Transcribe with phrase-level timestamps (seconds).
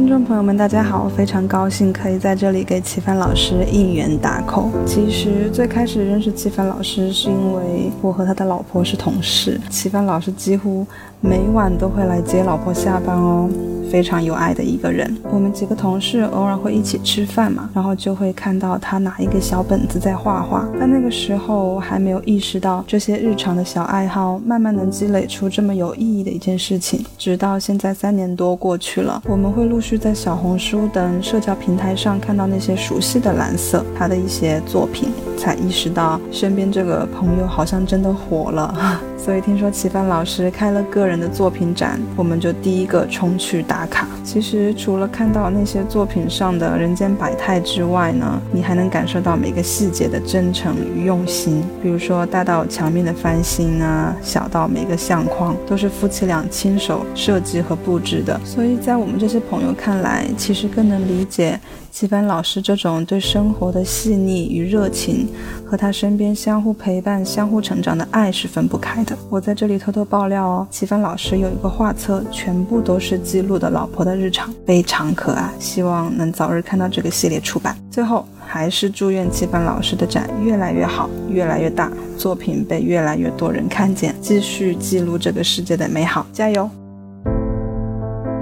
[0.00, 1.06] 听众朋友们，大家好！
[1.10, 4.70] 非常高兴可以在这里给齐凡老师应援打 call。
[4.86, 10.86] 其实最开始认识齐凡老师是因为我和他的老婆是同事，齐凡老师几乎
[11.20, 13.50] 每晚都会来接老婆下班哦。
[13.90, 20.68] 非常有爱的一个人，我们几个同事偶尔会一起吃饭嘛，然后就会看到他拿一个小本子在画画。
[20.78, 27.04] 但那个时候还没有意识到这些日常的小爱好，慢慢能积累出这么有意义的一件事情。
[27.18, 35.08] 直到现在三年多过去了，我们会陆续在小红书等社交平台上看到那些熟悉的蓝色他的一些作品，
[35.40, 39.00] 才意识到身边这个朋友好像真的火了。
[39.16, 44.06] 所以听说齐帆老师开了个人的作品展，我们就第一个冲去打卡。
[44.24, 51.62] 其实除了看到那些作品上的人间百态之外呢，你还能感受到每个细节的真诚与用心。
[51.82, 58.40] 比如说大到墙面的翻新啊，小到每个相框都是夫妻俩亲手设计和布置的。
[58.42, 61.60] 所以在我们这些朋友看来，其实更能理解。
[61.90, 65.28] 齐帆老师这种对生活的细腻与热情，
[65.66, 69.16] 和他身边相互陪伴、相互成长的爱是分不开的。
[69.28, 75.50] 我在这里偷偷爆料哦，齐帆老师有一个画册，全部都是记录的老婆的日常，非常可爱。
[75.58, 77.76] 希望能早日看到这个系列出版。
[77.90, 86.70] 最后，还是祝愿齐帆老师的展越来越好，越来越大，作品被越来越多人看见，继续记录这个世界的美好，加油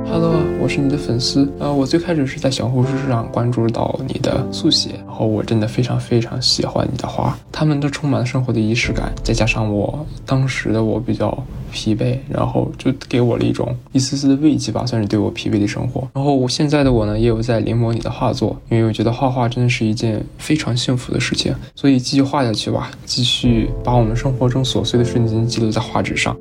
[0.07, 0.35] ！Hello，
[0.69, 1.51] 是你的粉丝。
[1.59, 11.37] 呃，我最开始是在小红书上关注到你的速写，然后我真的非常非常喜欢你的画，他们都充满了生活的仪式感，再加上我当时的我比较
[11.73, 16.07] 疲惫，然后就给我了一种一丝丝的慰藉吧，算是对我疲惫的生活。
[16.15, 26.37] 然后我现在的我呢，也有在临摹你的画作，因为我觉得画画真的是一件非常幸福的事情，所以继续画下去吧，继续把我们生活中琐碎的瞬间记录在画纸上。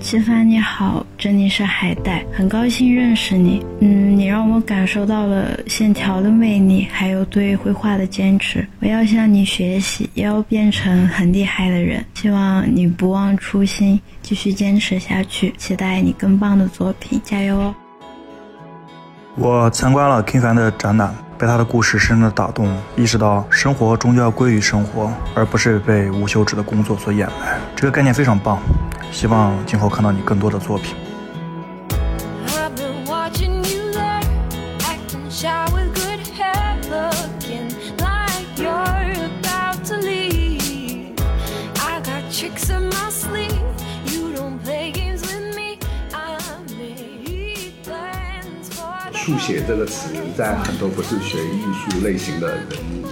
[0.00, 3.62] 齐凡你好，这里是海带，很高兴认识你。
[3.80, 8.66] 嗯，你让我感受到了线条的魅力，还有对绘画的坚持。
[8.80, 12.02] 我要向你学习，也要变成很厉害的人。
[12.14, 15.52] 希望你不忘初心，继续坚持下去。
[15.58, 17.74] 期待你更棒的作品，加油哦！
[19.36, 27.58] 我参观了 King 凡的展览，被他的故事深深的打动，意识到生活终究要归于生活，而不是被无休止的工作所掩埋。
[27.76, 28.58] 这个概念非常棒。
[29.10, 31.09] 希望今后看到你更多的作品。
[49.50, 52.64] 写这个词，在很多不是学艺术类型的人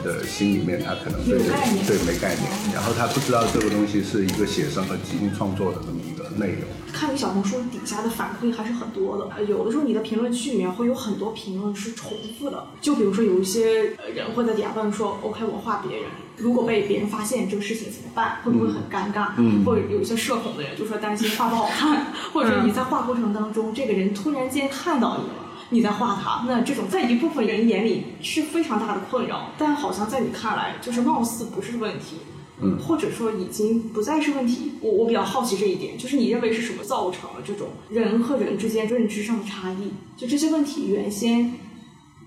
[0.04, 6.62] 的心里面，他可能对对没概念，然后他不知道这个东西是一个写生和即兴创作的这么一个内容。
[6.92, 13.82] 看你小红书底下的反馈还是很多的，有的时候你的评论区里面会有很多评论是重复的，就比如说有一些
[14.14, 16.04] 人会在底下问说：“OK，我画别人，
[16.36, 18.38] 如果被别人发现这个事情怎么办？
[18.44, 25.47] 会不会很尴尬？”嗯，或者有一些社恐的人就说担心画不好看，或者你在画过程当中，这个人突然间看到你了。
[25.70, 32.16] 你在画他，那这种在一部分人眼里是非常大的困扰，但好像在你看来就是貌似不是问题，
[32.62, 34.72] 嗯，或者说已经不再是问题。
[34.80, 39.92] 我我比较好奇这一点，就是你认为是什么造成了这种人和人之间认知上的差异？
[40.16, 41.52] 就这些问题原先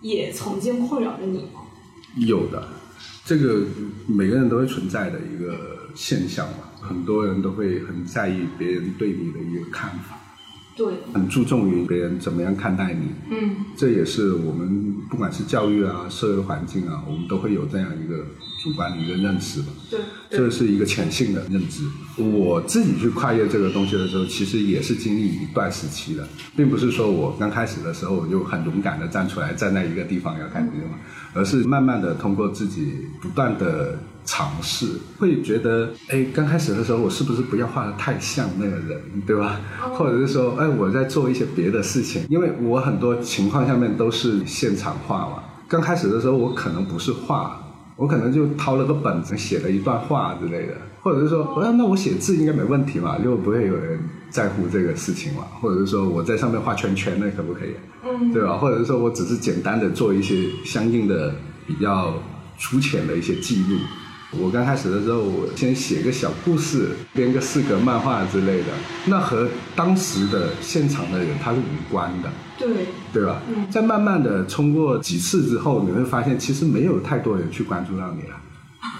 [0.01, 1.61] 也曾经困扰着你吗？
[2.17, 2.67] 有的，
[3.25, 3.65] 这个
[4.05, 10.17] 每个人都会存在的一个现象嘛，很多人都会很在意别人对你的一个看法。
[10.75, 13.07] 对，很注重于别人怎么样看待你。
[13.29, 18.25] 嗯，这也是我们不管是教育啊、社会环境啊，我们都会有这样一个
[18.63, 19.67] 主观的一个认识吧。
[19.89, 19.99] 对，
[20.29, 21.83] 这是一个潜性的认知。
[22.17, 30.97] 我自己去跨越这个东西的时候，其实也是经历一段时期的，并不是说我刚开始的时候我就很勇敢的站出来，站在一个地方要干什么，
[31.33, 33.99] 而是慢慢的通过自己不断的。
[34.31, 34.87] 尝试
[35.19, 39.59] 会觉得，哎，刚开始的时候我是不是不要画的太像那个人，对吧？
[39.91, 45.43] 或者是说，哎，我在做一些别的事情，因为我很多情况下面都是现场画嘛。
[45.67, 47.61] 刚开始的时候我可能不是画，
[47.97, 53.99] 我可能就掏了个本子写了一段话之类的，或者是说，哎，那我写字应该没问题嘛，就不会有人
[54.29, 55.43] 在乎这个事情嘛。
[55.59, 57.71] 或者是说我在上面画圈圈，那可不可以？
[58.05, 58.55] 嗯，对吧？
[58.55, 61.35] 或者是说我只是简单的做一些相应的
[61.67, 62.13] 比较
[62.57, 63.77] 粗浅的一些记录。
[64.39, 68.67] 我刚开始的时候，我先写个小故事，编个四格漫画之类的，
[69.05, 72.69] 那和当时的现场的人他是无关的，对
[73.11, 73.41] 对吧？
[73.49, 73.67] 嗯。
[73.69, 78.37] 在慢慢的冲过几次之后，你会发现其实没有太多人去关注到你了，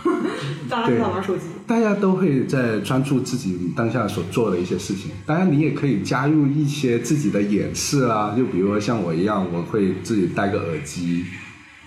[0.70, 1.44] 大家都在玩手机。
[1.66, 5.12] 大家都会在专注自己当下所做的一些事情。
[5.26, 11.24] 当然，你也可以加入一些自己的演示啊，就比如说像我一样，我会自己戴个耳机，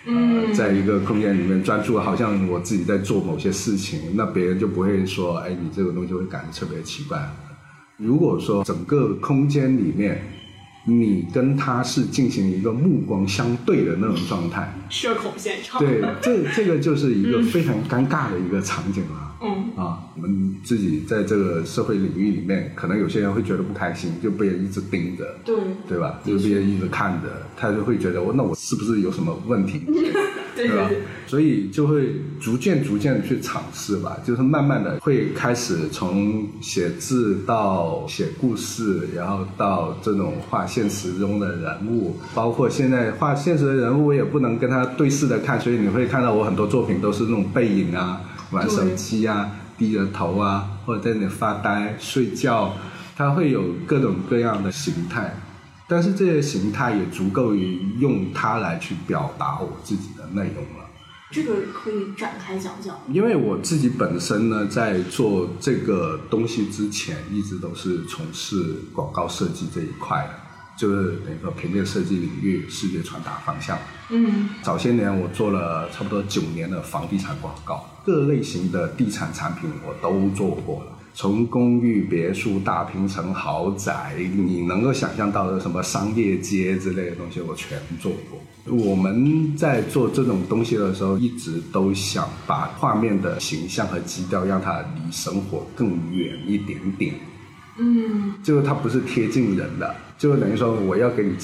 [0.07, 7.19] 呃，在一个空间里面专注，好像我自己在做某些事情，那别人就不会说，哎，你这个东西会感觉特别奇怪。
[7.97, 10.21] 如果说整个空间里面，
[10.87, 15.81] 你跟他是进行一个目光相对的那种状态，社恐现场。
[15.81, 19.21] 对，这这个就是一个非常尴尬的一个场景了。
[19.21, 19.24] 嗯
[19.77, 25.57] 啊，我们自己在这个社会领域里面，可能有些人会觉得不开心，就被人一直盯着，对
[25.89, 26.21] 对吧？
[26.25, 29.83] 就被人一直看着，他就会觉得我那我是不是有什么问题？
[30.57, 30.89] 对吧？
[31.27, 48.21] 所以就会逐渐逐渐的去尝试吧，就是慢慢的会开始从写字到写故事，然后到这种画现实中的人物，包括现在画现实的人物，我也不能跟他对视的看，所以你会看到我很多作品都是那种背影啊，
[48.51, 52.73] 玩手机啊，低着头啊，或者在那里发呆、睡觉，
[53.17, 55.35] 它会有各种各样的形态。
[55.87, 60.85] 但是这些形态也足够于用它来去表达我自己的内容了。
[61.31, 62.97] 这个可以展开讲讲。
[63.09, 70.35] 因为我自己本身呢，在做这个东西之前，一直都是从事广告设计这一块的，
[70.79, 73.77] 就是那个平面设计领域视觉传达方向。
[74.11, 80.91] 嗯早些年我做了差不多九年的房地产广告，各类型的地产产品我都做过了。
[81.17, 88.75] 从公寓、别墅、大平层、豪宅，你能够想象到的什么商业街之类的东西，我全做过。
[88.75, 97.15] 我们在做这种东西的时候，一直都想把画面的形象和基调让它离生活更远一点点。
[97.79, 101.37] 嗯就是它不是贴近人的，就等于说我要给你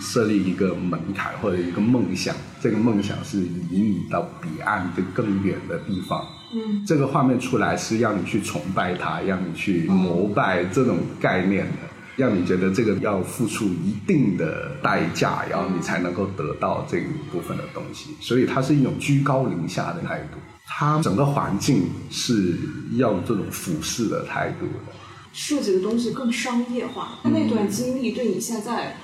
[0.00, 3.38] 设立一个门槛或者一个梦想，这个梦想是
[3.70, 6.26] 离你到彼岸的更远的地方。
[6.50, 11.72] 嗯这个画面出来是让你去崇拜它，让你去膜拜这种概念的，
[12.16, 18.16] 让你觉得这个要付出一定的代价，然后你才能够得到这一部分的东西。
[18.20, 22.56] 所以它是一种居高临下的态度，它整个环境是
[22.92, 24.92] 要这种俯视的态度的。
[25.34, 27.18] 设计的东西更商业化。
[27.22, 28.96] 那那段经历对你现在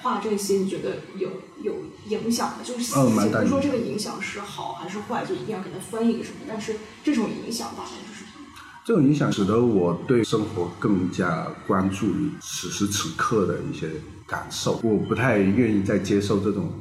[0.00, 1.28] 画这些，你觉得有
[1.62, 1.74] 有
[2.08, 2.56] 影响吗？
[2.64, 8.28] 就是不是说这个影响是好还是坏，就一定要给它翻译个什么，但是这种影响大概是什么？
[8.84, 13.90] 这种影响使得我对生活更加关注于此时此刻的一些
[14.26, 16.72] 感受，我不太愿意再接受这种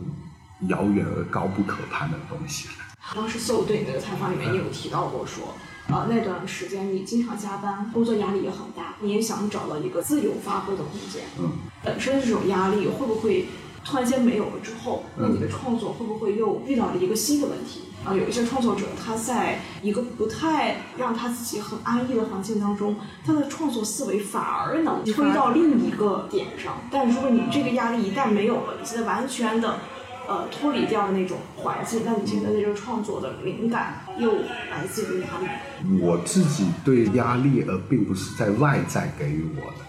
[0.70, 2.74] 遥远而高不可攀的东西了。
[3.16, 5.54] 当时秀对你那个采访里面也有提到过说，
[5.90, 11.24] 呃，那段时间你经常加班，工作压力也很大，你也想找到一个自由发挥的空间。
[11.40, 11.52] 嗯，
[11.84, 13.48] 本身这种压力会不会
[13.86, 17.84] 突然间没有了之后，那嗯你的创作会不会又遇到了一个新的问题？
[18.06, 22.96] 啊，有一些创作者他在一个不太让他自己很安逸的环境当中，
[23.26, 26.78] 他的创作思维反而能推到另一个点上。
[26.92, 29.80] 但如果你这个压力一旦没有了，你现在完全的
[30.28, 34.34] 呃脱离掉的那种环境，那你现在的这个创作的灵感又
[34.70, 36.02] 来自于哪里？
[36.02, 39.86] 我自己对压力，而并不是在外在给予我的，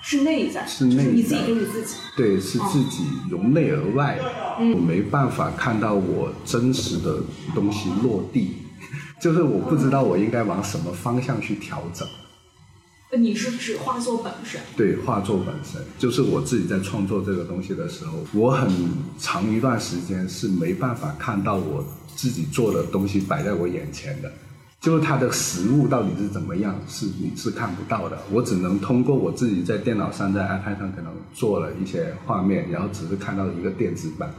[0.00, 1.96] 是内在，是内在就是你自己给你自己。
[2.16, 4.24] 对，是自己由内而外的。
[4.58, 7.20] 我没办法看到我真实的
[7.54, 8.56] 东西落地，
[9.20, 12.08] 就是我不知道我应该往什么方向去调整。
[13.16, 14.60] 你是指画作本身？
[14.76, 18.70] 对画作本身，就是我自己在创作这个东西的时候，我很
[19.18, 21.82] 长一段时间是没办法看到我
[22.14, 24.30] 自己做的东西摆在我眼前的，
[24.80, 28.18] 就是它的实物到底是怎么样，是你是看不到的。
[28.30, 34.30] 我只能通过我自己在电脑上、在 iPad 上可能做了一些画面，然后只是看到一个电子版。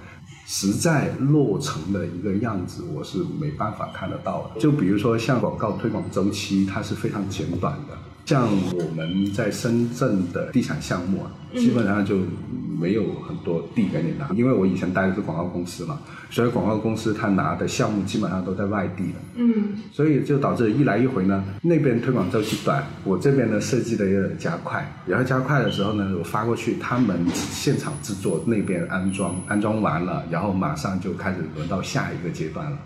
[0.45, 4.59] 实在落成的一个样子，我是没办法看得到的。
[4.59, 7.95] 就比如说像广告推广周期，它是非常简短的。
[8.29, 12.19] 像我们在深圳的地产项目啊，基本上就
[12.79, 19.13] 没有很多地给你拿，因为我以前待的是广告公司嘛，所以广告公司他拿的项目基本上都在外地的。
[19.33, 32.77] 嗯所以就导致一来一回呢，那边推广周期短，我这边呢设计的有点加快，然后加快的时候呢，我发过去，他们现场制作，那边安装，安装完了，然后马上就开始轮到下一个阶段了。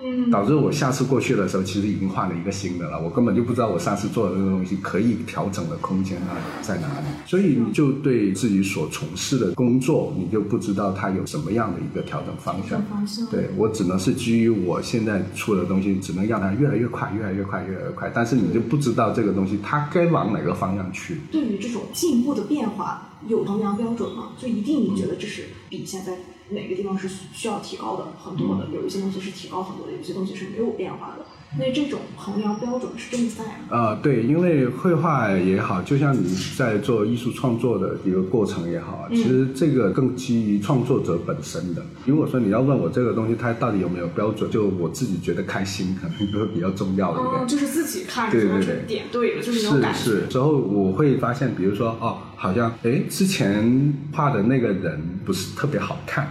[0.00, 6.16] 嗯，导致我下次过去的时候，其实已经换了一个新的了，我根本就不知道我上次做的那个东西可以调整的空间
[6.62, 12.80] 在哪里，所以你就对自己所从事的工作，你就不知道它有什么样的一个调整方向。
[12.84, 21.18] 方向对我只能是基于我现在出的东西，只能让它越来越快，越来越快，越来越快，但是你就不知道这个东西它该往哪个方向去。
[21.32, 24.28] 对于这种进步的变化有衡量标准吗？
[24.38, 26.12] 就一定你觉得这是比现在
[26.50, 31.26] 哪个地方是需要提高的很多的，有一些东西是提高很多，的，有些东西是没有变化的。
[31.56, 33.52] 那这种衡量标准是真的在吗？
[33.70, 41.82] 呃，对，因为绘画也好，就像你在做艺术创作的一个过程也好，其实这个更基于创作者本身的。
[42.04, 47.42] 如果说你要问我这个东西它到底有没有标准，就我自己觉得开心，可能就会比较重要的一点。
[47.42, 49.98] 哦，就是自己看着觉得是点对了，就是那种是感觉。
[49.98, 56.30] 是，之后我会发现，比如说哦，好像哎之前画的那个人不是特别好看，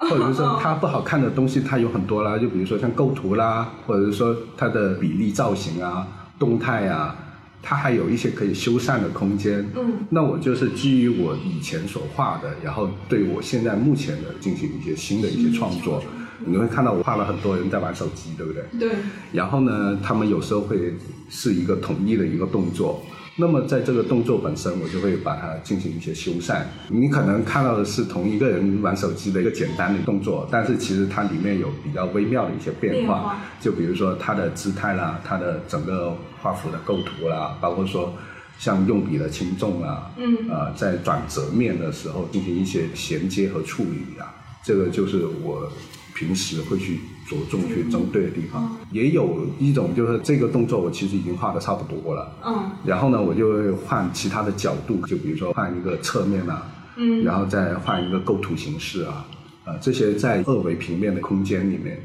[0.08, 6.06] 或者是说它不好看的东西，它有很多啦，就比如说像构图啦，或者是说它的比例造型啊、
[6.38, 7.14] 动态啊，
[7.62, 9.70] 它还有一些可以修缮的空间。
[9.76, 16.02] 嗯，那我就是基于我以前所画的，然后对我现在目前的进行一些新的一些创作。
[16.46, 18.64] 你会看到我画了很多人在玩手机，对不对？
[18.78, 18.92] 对，
[19.30, 20.94] 然后呢，他们有时候会
[21.28, 23.02] 是一个统一的一个动作。
[23.40, 26.62] 那么在这个动作本身，我就会把它进行一些修缮。
[26.88, 33.40] 你可能看到的是同一个人玩手机的一个简单的动作，但是其实它里面有比较微妙的一些变化。
[33.60, 38.14] 就比如说它的姿态啦，它的整个画幅的构图啦，包括说
[38.58, 45.66] 像用笔的轻重啊，嗯呃，在转折面的时候进行一些衔接和处理啊，这个就是我
[46.14, 48.76] 平时会去着重去针对的地方。
[48.90, 59.24] 也有一种就是这个动作我其实已经画的差不多了，嗯然后呢，我就会换其他的角度，就比如说换一个侧面啊，嗯然后再换一个构图形式啊，
[59.66, 62.02] 呃，这些在二维平面的空间里面，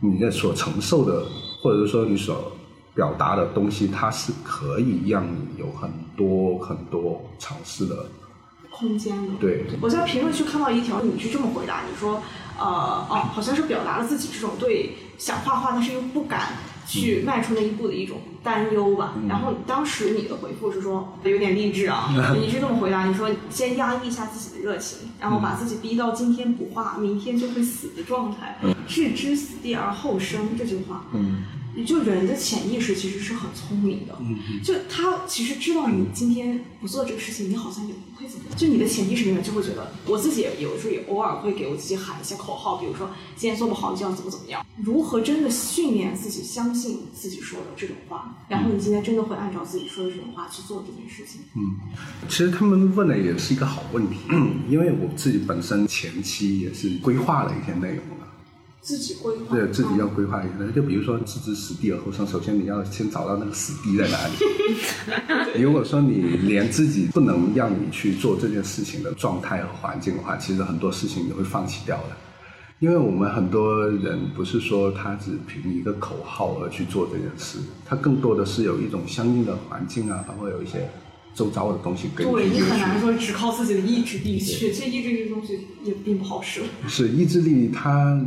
[0.00, 1.24] 你的所承受的，
[1.62, 2.52] 或者是说你所
[2.94, 7.96] 表达的东西，它是可以让你有很多很多尝试的。
[8.72, 9.32] 空间的。
[9.40, 12.22] 对，我在评论区看到一条，你是这么回答，你说，
[12.60, 12.66] 呃，
[13.08, 16.52] 哦，好像是表达了自己这种对想画画，但是又不敢
[16.86, 19.14] 去迈出那一步的一种担忧吧。
[19.28, 31.02] 然后当时你的回复是说，有点励志啊， 你是这么回答，你说先压抑一下自己的热情，然后把自己逼到今天不画，明天就会死的状态，置之死地而后生这句话。
[31.14, 31.44] 嗯
[31.86, 34.18] 就人的潜意识其实是很聪明的，
[34.62, 38.56] 就他其实知道你今天不做这个事情，你好像也不会怎么样。
[38.56, 44.64] 就你的潜意识里面就会觉得，我自己也有时候也偶尔会给我自己喊一些口号，比如说今天做不好就要怎么怎么样。
[44.76, 51.40] 如何真的训练自己相信自己说的这种话，然后你今天真的会按照自己说的这种话去做这件事情。
[51.54, 51.76] 嗯
[52.28, 54.16] 其实他们问的也是一个好问题，
[54.68, 58.29] 因为我自己本身前期也是规划了一些内容的。
[58.82, 64.32] 自己规划，对自己要规划一下，就比如说置之死地而后生，首先你要先找到那个死地在哪里。
[65.62, 72.16] 如果说你连自己不能让你去做这件事情的状态和环境的话，其实很多事情你会放弃掉的。
[72.78, 80.88] 因为我们很多人不是说他只凭一个口号而去做这件事，他更多的是有一种相应的环境啊，包括有一些
[81.34, 86.62] 周遭的东西跟对你很难说只靠自己的意志力去，这意志力这东西也并不好使。
[86.88, 88.18] 是意志力它，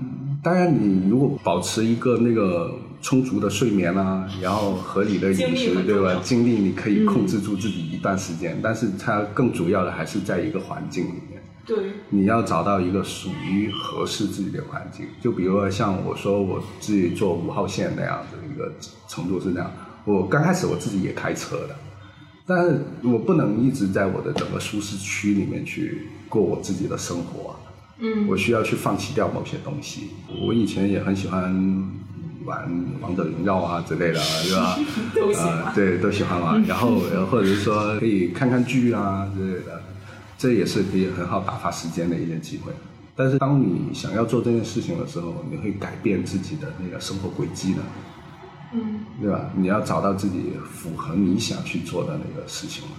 [0.44, 5.74] 当然你如果保持一个那个充足的睡眠啊，然后合理的饮食？
[5.84, 11.42] 对吧精力你可以控制住自己一段时间，但是它更主要的还是在一个环境里面。
[11.66, 11.78] 对，
[12.10, 18.70] 你要找到一个属于合适自己的环境，就比如说像我说我自己做五号线那样子一个
[19.08, 19.72] 程度是那样。
[20.04, 21.76] 我刚开始我自己也开车的，
[22.46, 27.56] 但是我不能一直在我的整个舒适区里面去过我自己的生活啊。
[28.00, 30.10] 嗯我需要去放弃掉某些东西。
[30.42, 31.54] 我以前也很喜欢
[32.46, 32.70] 玩
[33.02, 34.78] 王者荣耀啊之类的， 是吧？
[35.16, 36.62] 都喜欢呃，对，都喜欢玩。
[36.68, 39.82] 然后，呃或者是说可以看看剧啊之类的，
[40.38, 42.72] 这也是可以很好打发时间的一件机会。
[43.16, 47.80] 但是，当你想要做这件事情的时候，你会改变自己的那个生活轨迹的，
[48.74, 49.52] 嗯，对吧？
[49.56, 52.96] 你要找到自己符合你想去做的那个事情嘛。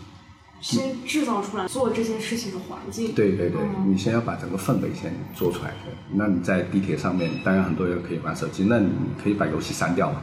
[0.64, 3.12] 先制造出来做这件事情的环境。
[3.12, 5.74] 对对对，嗯你先要把整个氛围先做出来。
[6.14, 8.88] 那你在地铁上面，当然很多人可以玩手机，那你
[9.22, 10.22] 可以把游戏删掉嘛，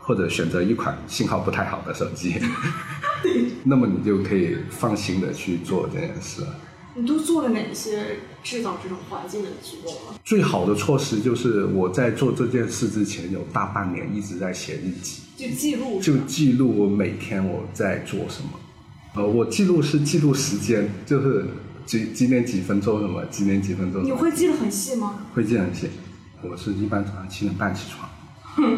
[0.00, 2.36] 或者选择一款信号不太好的手机，
[3.64, 6.48] 那么你就可以放心的去做这件事了。
[6.94, 10.18] 你都做了哪些制造这种环境的举动了？
[10.24, 18.58] 最好的措施就是我在做这件事之前有大半年一直在写日记，就记录就记录我每天我在做什么。
[19.14, 21.44] 呃，我记录是记录时间，就是
[21.84, 24.14] 几几点几分钟什么，几点几分钟什么。
[24.14, 25.20] 你会记得很细吗？
[25.34, 25.90] 会记得很细。
[26.42, 28.08] 我是一般早上七点半起床，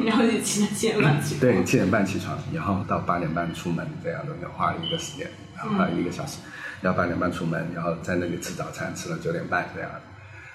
[0.05, 1.41] 然后就七点七点半起床。
[1.41, 6.39] 对，七点半起床，然后到八点半出门，这样的花了一个时间，然后花了一个小时，
[6.81, 9.91] 然后八点半出门，然后在那里吃早餐，吃到九点半这样。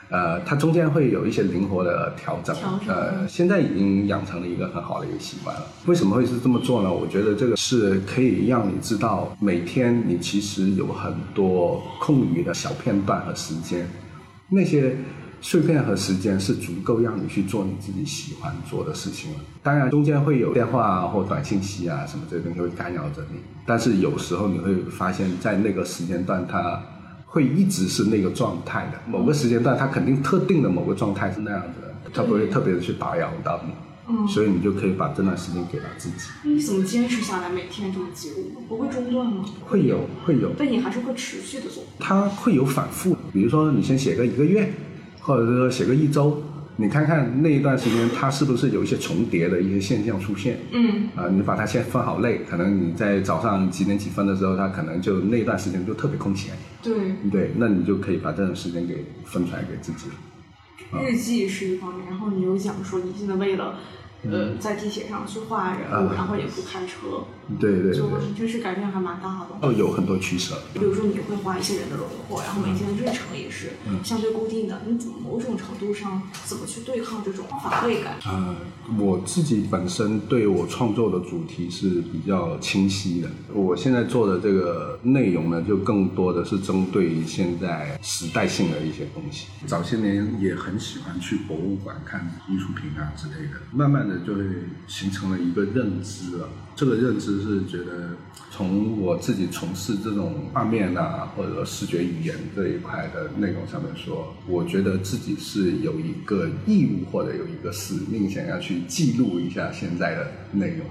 [0.10, 2.56] 呃，它中间会有一些灵活的调整，
[2.88, 5.66] 呃，现在已经养成了一个很好的一个习惯了。
[5.86, 6.92] 为什么会是这么做呢？
[6.92, 13.88] 我觉得这个是可以让你知道，每天你其实有很多空余的小片段和时间，
[14.50, 14.98] 那些呃，
[15.42, 19.40] 碎片和时间是足够让你去做你自己喜欢做的事情了。
[19.64, 26.82] 当然，中间会有电话啊或短信息啊什么这些东西会干扰着你，但是有时候你会发现在那个时间段，它
[27.30, 29.00] 会一直是那个状态的。
[29.08, 33.72] 某个时间段，它肯定特定的某个状态是那样子的，它不会特别的去打扰到你。
[34.12, 36.16] 嗯所以你就可以把这段时间给到自己。
[36.44, 38.64] 你怎么坚持下来，每天这么记录？
[38.68, 39.46] 不会中断吗？
[39.64, 41.84] 会有，会有，但你还是会持续的做。
[42.00, 43.16] 它会有反复。
[43.32, 44.74] 比如说，你先写个一个月，
[45.20, 46.42] 或者说写个一周，
[46.80, 50.58] 你看看那一段时间它是不是有一些重叠的一些现象出现。
[50.72, 56.96] 嗯啊、你把它先分好类，可能你在早上几点几分的时候，它可能就那段时间就特别空闲，对，
[57.30, 61.04] 对，那你就可以把这段时间给分出来给自己了。
[61.04, 63.76] 日记是一方面，然后你又讲说你现在为了。
[64.30, 67.24] 呃，在地铁上去画人物，啊然后也不开车，
[67.58, 69.68] 对对对就，真是改变还蛮大的。
[69.68, 70.56] 哦，有很多取舍。
[70.74, 73.72] 比如说你会画一些人的轮廓，然后每天的日程也是
[74.04, 78.16] 相对固定的，你怎么某种程度上怎么去对抗这种乏味感？
[78.26, 78.56] 呃，
[78.98, 83.30] 我自己本身对我创作的主题是比较清晰的。
[83.54, 89.48] 我现在做的这个内容呢，就更多的是针对于现在时代性的一些东西。
[89.66, 94.44] 早些年也很喜欢去博物馆看艺术品啊之类的，慢慢的就会
[94.88, 96.50] 形成了一个认知了。
[96.76, 98.16] 这个认知是觉得
[98.52, 110.86] 从我自己从事这种画面啊，或者说视觉语言这一块的内容上面说，我觉得自己是有一个义务或者有一个使命，想要去记录一下现在的内容。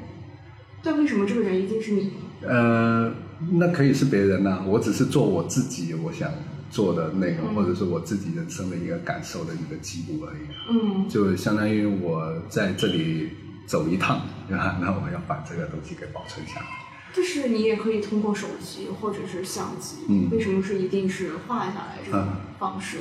[0.83, 2.11] 但为什么这个人一定是你？
[2.43, 3.13] 呃，
[3.53, 6.31] 那可以是别人呐、我只是做我自己我想
[6.71, 10.47] 做的内容，嗯或者是我自己人生的一个感受的一个记录而已。
[10.71, 13.31] 嗯，就相当于我在这里
[13.69, 14.79] 走一趟，对吧？
[14.81, 16.67] 那我要把这个东西给保存下来。
[17.15, 22.99] 就是你也可以通过手机或者是相机，嗯为什么是一定是画下来这种嗯方式？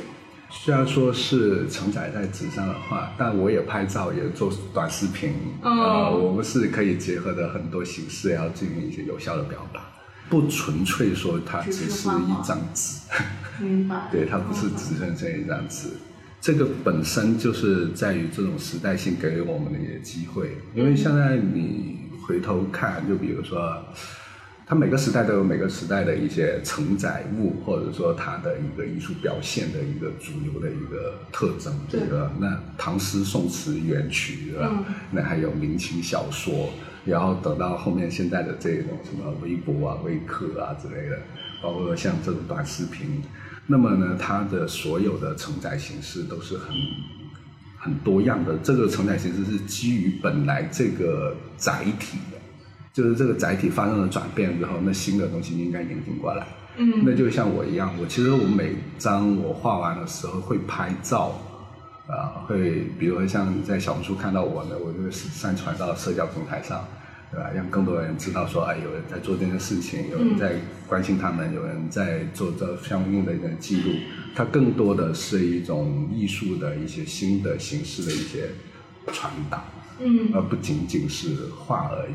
[0.50, 5.34] 虽然说是承载在纸上的画，但我也拍照，也做短视频。
[5.62, 9.82] 嗯呃，我们是可以结合的很多形式，然后进行一些有效的表达，
[10.30, 13.00] 不纯粹说它只是一张纸。
[13.60, 14.08] 明白？
[14.10, 15.90] 对，它不是只剩下一张纸。
[16.40, 23.84] 这个本身就是在于这种时代性给予我们的一些机会，因为现在你回头看，就比如说，
[24.66, 32.32] 它每个时代都有每个时代的一些承载物，或者说它的一个艺术表现的一个主流的一个特征，对对吧？
[32.40, 34.70] 那唐诗宋词元曲，对吧？
[34.72, 36.70] 嗯那还有明清小说，
[37.06, 41.18] 然后等到后面现在的这种什么微博啊、微课啊之类的，
[41.64, 43.22] 包括像这种短视频，
[43.68, 46.74] 那么呢，它的所有的承载形式都是很
[47.78, 48.58] 很多样的。
[48.64, 52.38] 这个承载形式是基于本来这个载体的，
[52.94, 56.48] 就是这个载体发生了转变之后，那新的东西应该引进过来。
[56.80, 61.38] 嗯那就像我一样，我其实我每张我画完的时候会拍照，
[62.08, 66.86] 啊、会比如说像你在小红书看到我呢，我就会上传到社交平台上，
[67.32, 67.50] 对吧？
[67.54, 70.56] 让更多人知道说，哎，有人在做这件事情，有人在
[70.88, 73.92] 关心他们，有人在做这相应的一个记录。
[74.36, 78.50] 它更多的是一种艺术的一些新的形式的一些
[79.12, 79.64] 传达。
[80.00, 82.14] 嗯而不仅仅是画而已。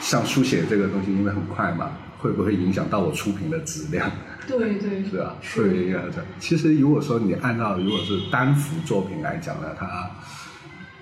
[0.00, 4.08] 像书写这个东西，因为很快嘛，会不会影响到我出品的质量？
[4.46, 5.36] 对对 是吧？
[5.42, 6.24] 是会影响的。
[6.38, 10.08] 其实如果说你按照如果是单幅作品来讲呢，它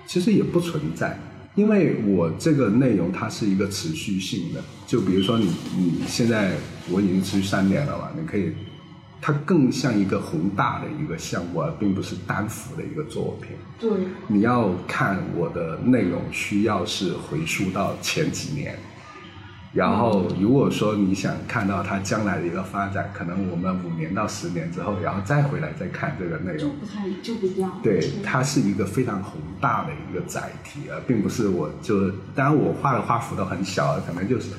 [0.07, 1.19] 其实也不存在。
[1.55, 5.45] 因为我这个内容它是一个持续性的，就比如说你
[5.77, 6.55] 你现在
[6.89, 8.51] 我已经持续三年了嘛，你可以，
[9.21, 13.51] 它更像一个宏大的一个项目，而并不是单幅的一个作品。
[13.79, 13.89] 对，
[14.27, 18.77] 你要看我的内容，需要是回溯到前几年，
[19.73, 26.59] 然后如果说你想看到它将来的一个发展，可能我们五年到十年之后，然后再回来再看这个内容。
[26.59, 27.79] 就不太就不一样。
[27.81, 34.51] 对，它是一个非常宏大的一个载体，而并不是我就当然我画的画幅都很小，可能就是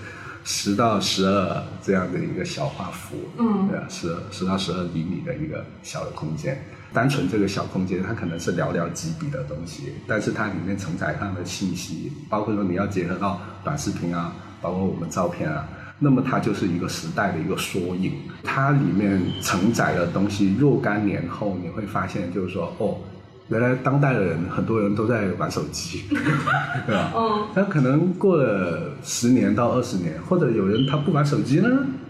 [0.42, 6.60] 十到十二这样的一个小画幅，嗯对啊，十十到十二厘米的一个小的空间。
[6.92, 14.32] 单纯这个小空间，它可能是寥寥几笔的东西，但是它里面承载上的信息，包括说你要结合到短视频啊，
[14.64, 18.12] 包括我们照片啊，那么它就是一个时代的一个缩影。
[18.42, 22.96] 它里面承载的东西，若干年后你会发现，就是说，哦，
[23.48, 26.04] 原来当代的人很多人都在玩手机，
[26.86, 27.12] 对吧？
[27.14, 31.68] 嗯，那可能过了十年到二十年，或者有人他不玩手机呢，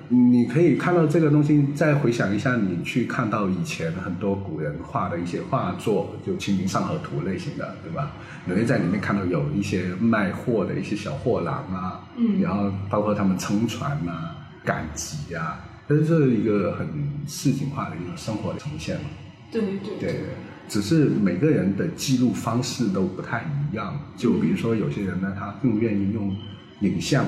[0.08, 8.12] 你可以看到这个东西，再回想一下，你去看到以前很多古人画的一些画作，就《清明上河图》类型的，对吧？
[8.44, 16.86] 你会在里面看到有一些卖货的一些小货郎啊，嗯然后包括他们撑船啊、赶集啊，这是一个很
[17.26, 19.06] 市井化的一个生活的呈现嘛。
[19.50, 20.20] 对对对，
[20.68, 23.98] 只是每个人的记录方式都不太一样。
[24.16, 26.36] 就比如说有些人呢，他更愿意用
[26.80, 27.24] 影像、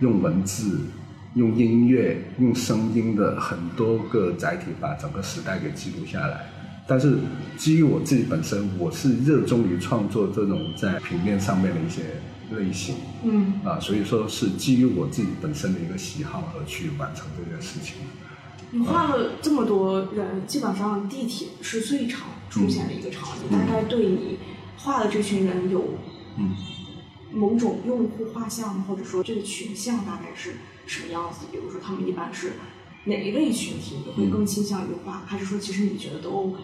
[0.00, 0.80] 用文字、
[1.34, 6.46] 用音乐、用声音的很多个载体，把整个时代给记录下来。
[6.88, 7.18] 但是
[7.56, 12.02] 基于我自己本身，我是热衷于创作这种在平面上面的一些
[12.50, 17.94] 类型，嗯啊，所以说是基于我自己本身的一个喜好而去完成这件事情。
[18.72, 23.56] 你画了这么多人，基本上地铁是最常出现的一个场景。
[23.56, 24.38] 大概对你
[24.76, 25.94] 画的这群人有
[26.38, 26.50] 嗯
[27.32, 30.54] 某种用户画像，或者说这个群像大概是
[30.90, 31.46] 什么样子？
[31.52, 32.54] 比如说他们一般是
[33.04, 36.60] 哪一类群体，你会更倾向于画，还是说其实你觉得都 OK？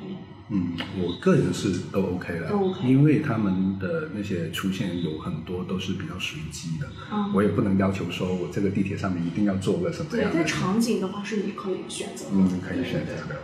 [0.48, 13.36] 嗯，我个人是都 OK 的，都 OK 因为他们的那些出现有很多都是比较随机的，嗯我也不能要求说我这个地铁上面一定要做个什么对样，的但场景的话是你可以选择的，嗯，可以选择的。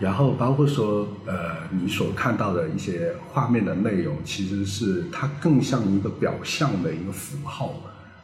[0.00, 7.74] 然后包括说，呃，你所看到的一些画面的内容，其实是它更像一个表象的一个符号，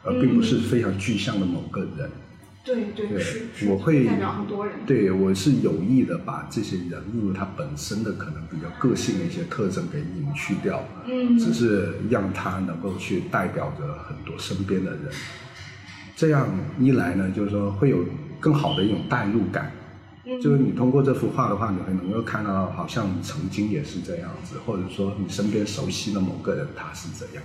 [0.03, 2.09] 而并不是非常具象的某个人。
[2.63, 4.75] 对对对是，我会代表很多人。
[4.85, 15.01] 对我是有意的把这些人物他本身的可能比较个性的一些特征给隐去掉，嗯只是让他能够去代表着很多身边的人。
[16.15, 16.47] 这样
[16.79, 18.05] 一来呢，就是说会有
[18.39, 19.71] 更好的一种代入感。
[20.23, 27.43] 嗯就是你通过这幅画的话，你会能够看到，好像曾经也是这样子，或者说你身边熟悉的某个人他是这样。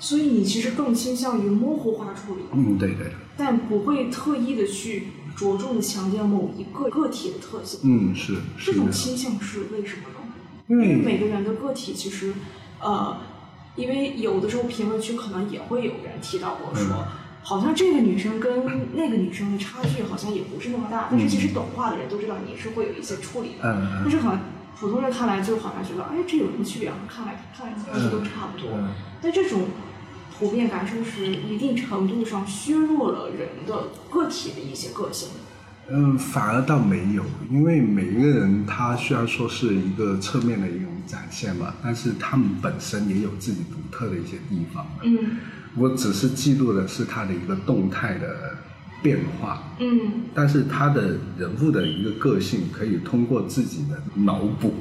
[0.00, 7.80] 所以你其实更倾向于模糊化处理，嗯，对对，但不会特意的去着重的强调某一个个体的特性。
[7.84, 8.72] 嗯是是。
[8.72, 10.34] 这种，倾向是为什么呢？
[10.68, 12.32] 因为每个人的个体其实，
[12.80, 13.18] 呃，
[13.76, 17.04] 因为有的时候评论区可能也会有人提到过说，嗯。
[17.42, 24.38] 好像这个女生跟那个女生的差距好像也不是那么大，但是其实懂画的人都知道你是会有一些处理的，但是可能
[24.78, 26.96] 普通人看来就好像觉得，哎，这有什么区别啊？
[27.08, 28.70] 看来看来其实都差不多。
[28.76, 28.90] 嗯。
[29.22, 29.62] 但这种
[30.40, 35.28] 普遍感受是一定程度上削弱了人的个体的一些个性。
[35.92, 44.86] 嗯，反而倒没有，因为每一个人他虽然说是一个侧面的一种展现吧，但是他们本身也有自己独特的一些地方。
[45.02, 45.36] 嗯
[45.76, 48.56] 我只是记录的是他的一个动态的
[49.02, 54.74] 变化，嗯但是他的人物的一个个性可以通过自己的脑补，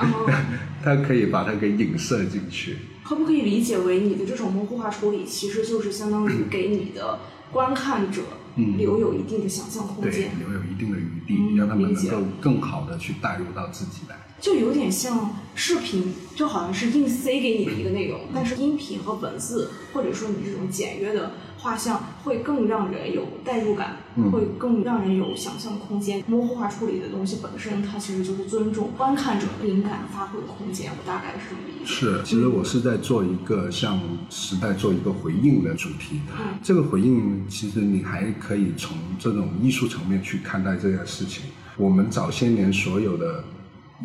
[0.00, 0.30] 哦
[0.84, 2.76] 他可以把它给影射进去。
[3.08, 8.20] 可不可以理解为你的这种模糊化处理，其实就是相当于给你的观看者
[8.56, 8.76] 嗯。
[8.76, 14.16] 留有一定的想象空对间，，留有一定的余地，嗯让他们能够更好的去带入到自己来。
[14.40, 26.22] 就有点像视频，就好像是硬塞给你的一个内容，但是音频和文字，或者说你这种简约的画像，会更让人有代入感，嗯会更让人有想象空间。
[26.26, 31.84] 模糊化处理的东西本身，它其实就是尊重观看者灵感发挥的空间，我大概是这么理解。
[31.84, 36.20] 是，其实我是在做一个向时代做一个回应的主题。
[36.38, 41.44] 嗯这个回应，其实你还可以从这种艺术层面去看待这件事情。
[41.76, 43.42] 我们早些年所有的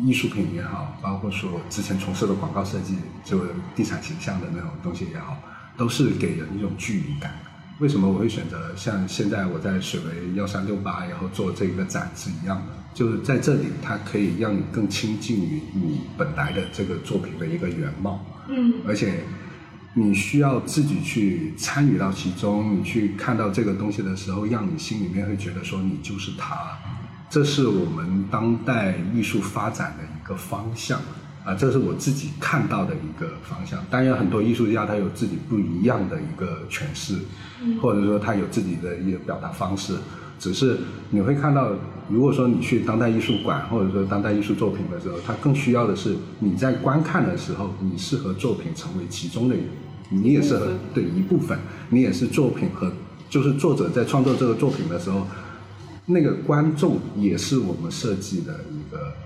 [0.00, 3.40] 艺术品也好，包括说之前从事的广告设计，就
[3.74, 5.36] 地产形象的那种东西也好，
[5.76, 7.34] 都是给人一种距离感。
[7.80, 12.72] 为什么我会选择像现在我在水围幺三六八，然后做这个展是一样的？
[12.94, 18.24] 就是在这里，它可以让你更亲近于你本来的这个作品的一个原貌。
[18.48, 19.24] 嗯而且
[19.94, 26.78] 你需要自己去参与到其中，你去看到这个东西的时候，让你心里面会觉得说你就是他，
[27.28, 31.00] 这是我们当代艺术发展的一个方向
[31.44, 33.78] 啊，这是我自己看到的一个方向。
[33.90, 37.18] 当然，很多艺术家他有自己不一样的一个诠释，
[37.82, 39.94] 或者说他有自己的一个表达方式。
[40.38, 40.78] 只是
[41.10, 41.72] 你会看到，
[42.08, 49.54] 如果说你去当代艺术馆或者说当代艺术作品的时候，它更需要的是你在观看的时候，你是和作品成为其中的，
[50.08, 51.58] 你也是和的一部分，
[51.90, 52.90] 你也是作品和
[53.30, 55.26] 就是作者在创作这个作品的时候，
[56.06, 58.60] 那个观众也是我们设计的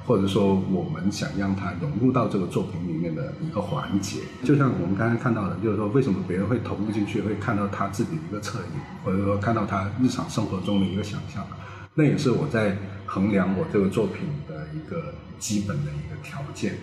[0.07, 4.21] 或者说我们想让他融入到这个作品里面的一个环节。
[4.45, 11.47] 就像我们刚才看到的，就是说为什么别人会投入进去，会看到他自己的一个侧影，或者说看到他日常生活中的一个想象，
[11.95, 12.77] 那也是我在
[13.07, 16.79] 衡量我这个作品的一个基本的一个条件。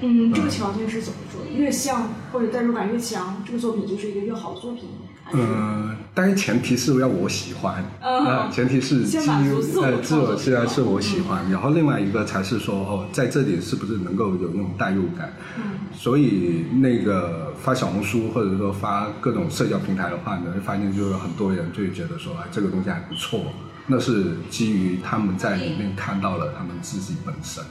[0.00, 1.40] 嗯，这个条件是怎么说？
[1.52, 4.84] 越像或者代入感越强，这个作品就是一个越好的作品。
[5.30, 15.32] 还是呃，当然前提是要我喜欢，嗯呃前提是基于自我呃自我虽然是我喜嗯欢，然后另外一个才是说哦，在这里是不是能够有那种代入感？
[15.56, 15.62] 嗯
[15.92, 23.52] 所以那个发小红书或者说发各种社交平台的话，呢会发现就是很多人就会觉得说，啊，这个东西还不错，
[23.88, 27.64] 那是基于他们在里面看到了他们自己本身。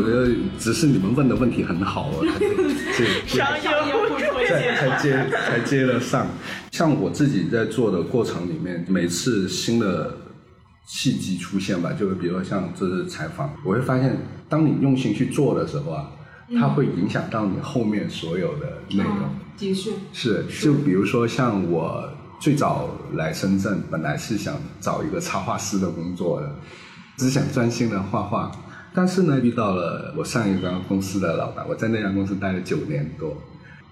[0.00, 2.24] 我觉得只是你们问的问题很好啊，
[2.96, 4.76] 这商业互推才荐。
[4.76, 6.26] 才接才接得上。
[6.72, 10.16] 像我自己在做的过程里面，每次新的
[10.88, 14.16] 契机出现吧，就是比如说像这次采访，我会发现，
[14.48, 16.10] 当你用心去做的时候啊，
[16.58, 19.18] 它会影响到你后面所有的内容。
[19.18, 22.08] 嗯的确，是，就比如说像我
[22.40, 26.50] 最早来深圳，本来是想找一个插画师的工作的，
[27.18, 28.50] 只想专心的画画。
[28.92, 33.36] 但是呢，遇到了我上一家公司的老板，我在那家公司待了九年多，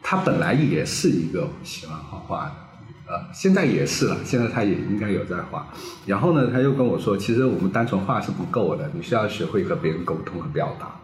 [0.03, 5.67] 他本来也是一个喜欢画画的，呃，现在也是了，现在他也应该有在画。
[6.07, 10.97] 然后呢，他又跟我说，其实我们单纯画是不够的，你需要学会和别人沟通和表达。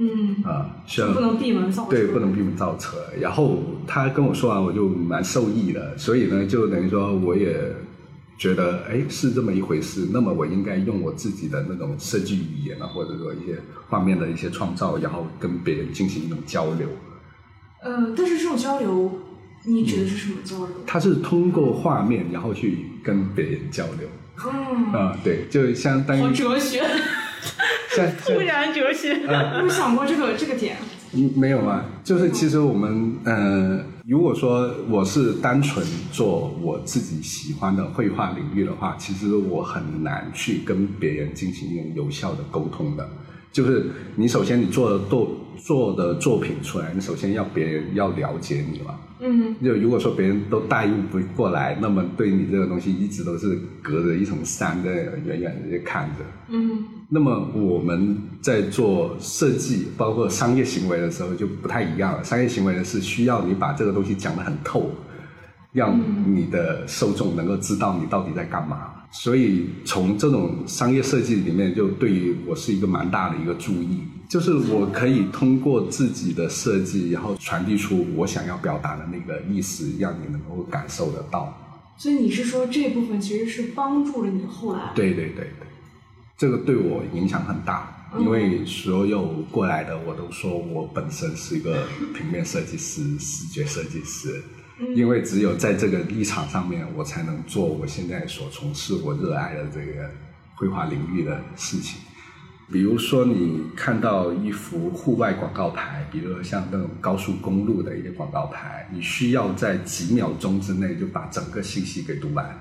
[0.00, 0.70] 嗯，啊，
[1.12, 1.90] 不能闭门造车。
[1.90, 2.96] 对，不能闭门造车。
[3.20, 5.98] 然后他跟我说完，我就蛮受益的。
[5.98, 7.74] 所以呢，就等于说，我也
[8.38, 10.08] 觉得，哎，是这么一回事。
[10.12, 16.88] 那么我应该用我自己的那种设计语言啊，或者说一些画面的一些创造，然后跟别人进行一种交流。
[17.82, 19.12] 呃，但是这种交流，
[19.64, 20.68] 你指的是什么交流？
[20.86, 24.08] 他是通过画面，然后去跟别人交流。
[24.46, 26.80] 嗯，啊、对，就相当好于哲学，
[27.90, 30.76] 像突然哲学，呃有想过这个这个点？
[31.12, 43.06] 嗯，没有啊，就是其实我们呃，如果说我是单纯做我自己喜欢的绘画领域的话，其实我很难去跟别人进行一种有效的沟通的。
[43.52, 48.94] 就是你首先你做的作做的作品出来，你首先要别人要了解你嘛。
[49.20, 54.90] 嗯就如果说别人都带入不过来，那么对你这个东西一直都是隔着一层山在
[55.24, 56.24] 远远的看着。
[56.48, 62.22] 嗯那么我们在做设计，包括商业行为的时候就不太一样了。
[62.22, 64.90] 商业行为呢是需要你把这个东西讲得很透，
[65.78, 68.92] 让你的受众能够知道你到底在干嘛。
[69.10, 81.56] 所以从这种商业设计里面，就对于我是一个蛮大的一个注意，就是我可以通过自己的设计，然后传递出我想要表达的那个意思，让你能够感受得到。
[81.96, 84.92] 所以你是说这部分其实是帮助了你后来？
[84.94, 85.66] 对对对对，
[86.36, 94.42] 这个对我影响很大，因为所有过来的我都说我本身是一个平面设计师、视觉设计师，
[94.94, 100.10] 因为只有在这个立场上面，我才能做我现在所从事、我热爱的这个
[100.54, 102.00] 绘画领域的事情。
[102.70, 112.58] 比如说，你看到一幅户外广告牌，比如说像那种高速公路的一个广告牌，你需要在几秒钟之内就把整个信息给读完。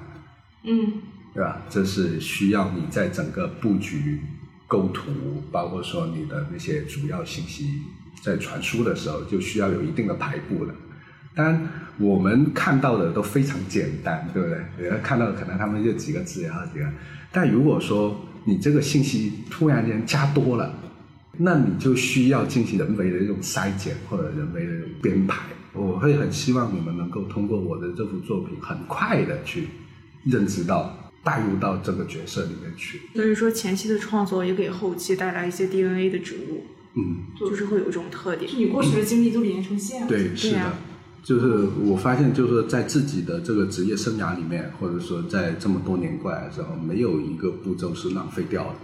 [0.64, 0.94] 嗯
[1.34, 1.62] 对吧？
[1.70, 4.22] 这是需要你在整个布局、
[4.66, 7.82] 构图，包括说你的那些主要信息
[8.24, 10.74] 在传输的时候，就需要有一定的排布的。
[11.38, 11.70] 当然，
[12.00, 14.58] 我们看到的都非常简单，对不对？
[14.84, 16.86] 人家看到的可能他们就几个字，然后几个。
[17.32, 20.74] 但如果说你这个信息突然间加多了，
[21.38, 25.44] 那你就需要进行人为的一种筛减或者人为的一种编排。
[25.74, 29.68] 我会很希望你们能够通过我的这幅作品，很快的去
[30.24, 33.00] 认知到、带入到这个角色里面去。
[33.14, 36.64] 所以说前期的创作也给后期带来一些 DNA 的植入，
[36.96, 38.50] 嗯，就是会有这种特点。
[38.58, 40.08] 你过去的经历都连成线了。
[40.08, 40.74] 对，是的。
[41.18, 48.76] 呀就是我发现，就是在自己的这个职业生涯里面，或者说在这么多年过来的时候，没有一个步骤是浪费掉的。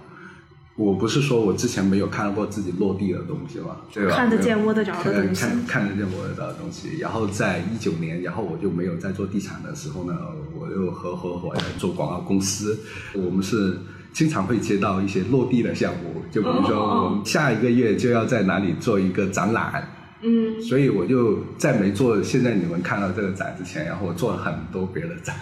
[0.75, 4.15] 我不是说我之前没有看过自己落地的东西嘛，对吧？
[4.15, 6.97] 看得见摸得着的看东西看看得见摸得着的东西。
[6.97, 10.17] 然后在一九年，然后我就没有在做地产的时候呢，
[10.59, 12.79] 我又和合伙人做广告公司，
[13.13, 13.77] 我们是
[14.11, 19.87] 经常会接到一些落地的项目，就比如说我们下一个月就要在哪里做一个展览。
[20.23, 20.61] 嗯。
[20.61, 25.35] 所以我就在没做现在你们看到这个展之前，然后我做了很多别的展，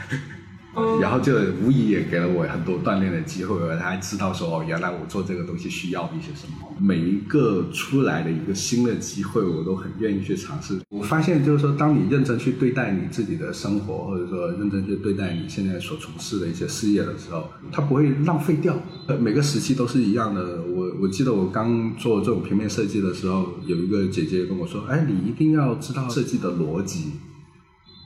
[1.01, 6.67] 然后就无疑也给了我很多锻炼的机会，我还知道说哦，原来我做这个东西需要一些什么。
[6.79, 10.79] 每一个出来的一个新的机会，我都很愿意去尝试。
[10.89, 18.75] 我发现就是说，当你认真去对待你自己的生活，或者说认真去对待你现在所从事的一些事业的时候，它不会浪费掉。
[19.07, 20.61] 呃，每个时期都是一样的。
[20.63, 27.11] 我我记得我刚做这种平面设计的时候，有一个姐姐跟我说：“哎，你一定要知道设计的逻辑。”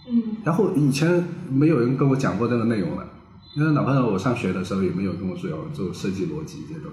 [0.10, 3.08] 嗯然后以前没有人跟我讲过这个内容的，
[3.56, 6.92] 因为哪怕我上学的时候也没有跟我说有做设计逻辑这种。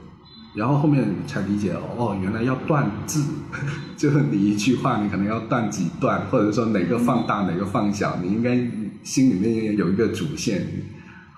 [0.54, 3.24] 然后后面才理解哦，原来要断字，
[3.96, 8.56] 就是你一句话你可能要断几段，或者说哪个放大哪个放小，你应该
[9.02, 10.66] 心里面有一个主线。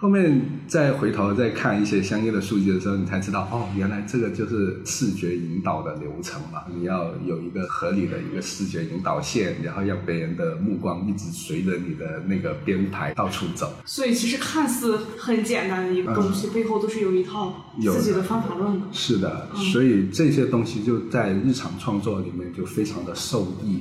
[0.05, 6.61] 后面再回头再看一些相应的数据的时候，你才知道哦，原来这个就是视觉引导的流程嘛。
[6.77, 13.73] 你要有一个合理的一个视觉引导线，然后让别人的目光一直随着你的那个编排到处走。
[13.87, 18.87] 所以其实看似很简单的一个东西，背后都是有一套自己的方法论的。
[18.93, 23.81] 是的，所以这些东西就在日常创作里面就非常的受益。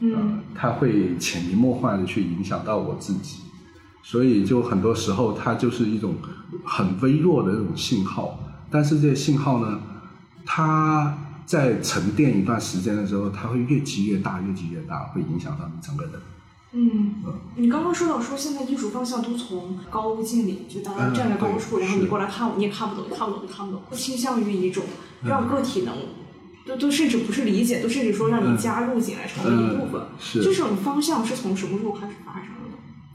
[0.00, 3.36] 嗯，它会潜移默化的去影响到我自己。
[4.02, 6.16] 所以，就很多时候，它就是一种
[6.64, 8.38] 很微弱的那种信号。
[8.70, 9.80] 但是这些信号呢，
[10.44, 16.14] 它在沉淀一段时间的时候，它会越积越大，越积越大，会影响到你整个人。
[16.74, 17.14] 嗯，
[17.56, 24.82] 你刚刚说到说现在艺术方向都从高屋建瓴，就大家站在高处，然后你过来看我，你也看不懂，看不懂，看不懂，不倾向于一种
[25.22, 25.94] 让个体能，
[26.66, 30.00] 都都甚至不是理解，都甚至说让你加入进来成为一部分。
[30.18, 32.51] 是这种方向是从什么时候开始发生？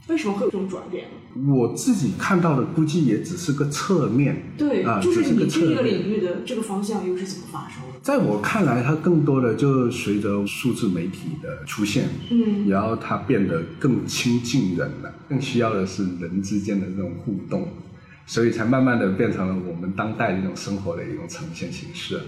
[0.07, 1.53] 为什么会有这种转变呢？
[1.53, 7.99] 我自己看到的估计也只是个侧面，对，啊，就是你这个领域的这个方向又是怎么发生的？
[8.01, 17.67] 在我看来，它更多的就随着数字媒体的出现，嗯，然后它变得更亲近人了，更需要的是人之间的这种互动，
[18.25, 22.21] 所以才慢慢的变成了我们当代一种生活的一种呈现形式。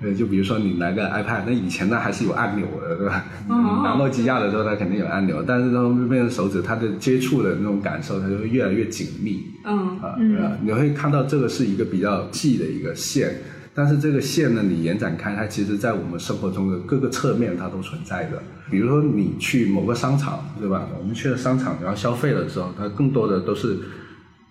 [0.00, 3.24] 对，就比如说你来个 iPad，那以前呢还是有按钮的，对吧？
[3.48, 9.44] 拿诺基亚的时候它肯定有按钮，但是当变成手指，它的接触的那种感受，它就会越来越紧密。
[9.64, 10.16] 嗯啊，
[10.62, 13.34] 你会看到这个是一个比较细的一个线，
[13.74, 18.40] 但是这个线呢，你延展开，它其实在我们生活中的各个侧面它都存在的。
[18.70, 20.86] 比如说你去某个商场，对吧？
[20.98, 23.76] 我们去了商场，然后消费的时候，它更多的都是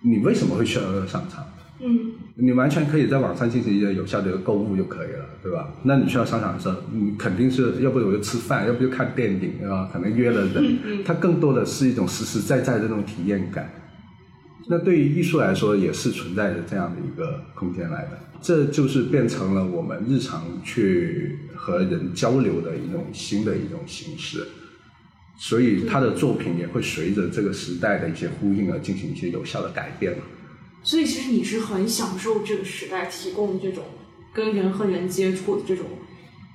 [0.02, 1.44] 你为什么会去那个商场？
[1.80, 5.74] 嗯，你完全可以在网上进行一个有效的一个购物就可以了，对吧？
[5.82, 9.90] 那你去到商场的时候，你肯定是要不我就吃饭，要不就看电影，对吧？
[9.92, 13.68] 可能约了人，它更多的是一种实实在在的这种体验感。
[14.68, 24.46] 那对于艺术来说，也是存在着这样的一个空间来的，这就是变成了我们日常去和人交流的一种新的一种形式。
[25.40, 30.12] 所以他的作品也会随着这个时代的一些呼应而进行一些有效的改变
[30.82, 33.84] 所以其实你是很享受这个时代提供这种
[34.32, 35.86] 跟人和人接触的这种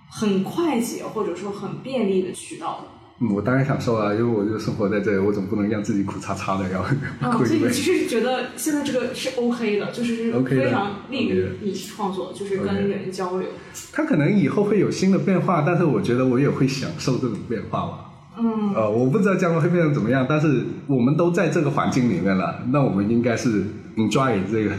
[0.10, 2.88] 很快捷或者说很便利的渠道。
[3.32, 6.82] 我当然享受啊，因为我就生活在这里，我总不能让自己苦叉叉的要。
[6.82, 13.48] 啊， 所以你其实是觉得现在这个是 OK 的，就是非常利于你创作，就是跟人交流。
[13.94, 18.03] 他可能以后会有新的变化，但是我觉得我也会享受这种变化吧。
[18.38, 23.66] 嗯，呃，我不知道将来会变成怎么样，但是我们都在这个环境里面了，那我们应该是
[23.96, 24.72] enjoy 这个。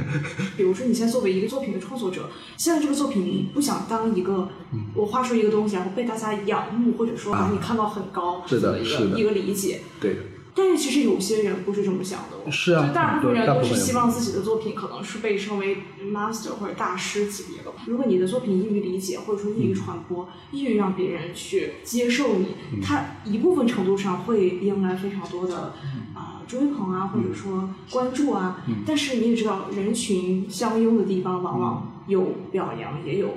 [0.56, 2.22] 比如说，你现在作为一个作品的创作者，
[2.56, 4.48] 现在这个作品你不想当一个，
[4.94, 10.16] 我画出一个东西，然后被大家仰慕，或者说把你看到很高，是的，一个一个理解，对。
[10.56, 15.78] 但是其实有些人不是这么想的，是啊，就大部分人都是希望自己的作品可能是被称为
[16.12, 17.72] master 或者大师级别的。
[17.86, 25.74] 如果你的作品易于理解，或者说易于传播，易于让别人去接受你，它一部分程度上会迎来非常多的
[26.14, 28.64] 啊追捧啊，或者说关注啊。
[28.86, 33.28] 但是你也知道，人群相拥的地方往往有表扬，也有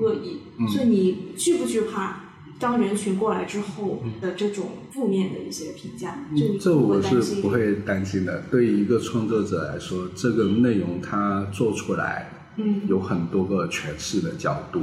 [0.00, 2.22] 恶意，所以你惧不惧怕？
[2.60, 6.26] 当人群过来之后的这种负面的一些评价，
[6.60, 8.42] 这我是不会担心的。
[8.50, 14.82] 对于一个创作者来说，这个内容他做出来，嗯，有很多个诠释的角度，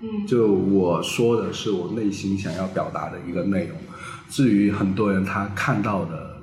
[0.00, 3.76] 嗯，就我说的是我内心想要表达的一个内容。
[4.30, 6.40] 至于很多人他看到的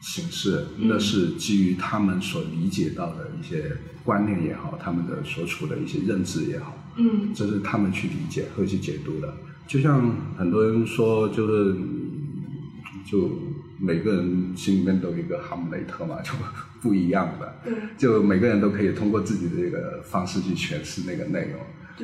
[0.00, 3.72] 形式，那是基于他们所理解到的一些
[4.04, 9.34] 观念也好，他们的所处的一些认知也好，嗯，这是他们去理解和去解读的。
[9.66, 11.76] 就像很多人说，就是
[13.04, 13.30] 就
[13.78, 16.32] 每个人心里面都有一个哈姆雷特嘛， 就
[16.80, 17.54] 不一样的。
[17.96, 21.60] 就每个人都可以通过自己的这个方式去诠释那个内容。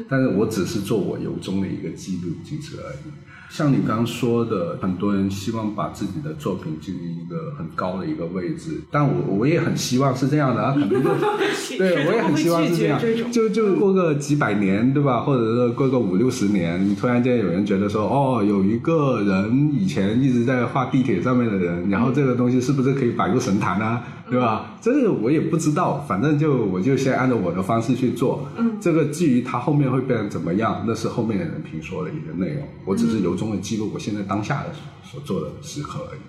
[0.08, 3.10] 但是我只是做我由衷的一个记录，仅此而已。
[3.50, 11.10] 像你刚刚说的，很多人希望把自己的作品进行一个很高的一个位置，但我我也很希望是这样的啊，可能就
[11.76, 13.00] 对我也很希望是这样，
[13.32, 15.20] 就就过个几百年，对吧？
[15.20, 24.02] 或者是过个五六十年，你突然间有人觉得说，哦，有一个人以前一直在画地铁上面的人，然后这个东西是不是可以摆入神坛啊？
[24.30, 24.76] 对吧？
[24.80, 28.48] 这个我也不知道，反正就我就先按照我的方式去做。
[28.56, 32.62] 嗯，这个至于它后面会变成怎么样，那是后面的人评说的一个内容。
[32.84, 34.70] 我只是由衷的记录我现在当下的
[35.02, 36.20] 所做的时刻而已。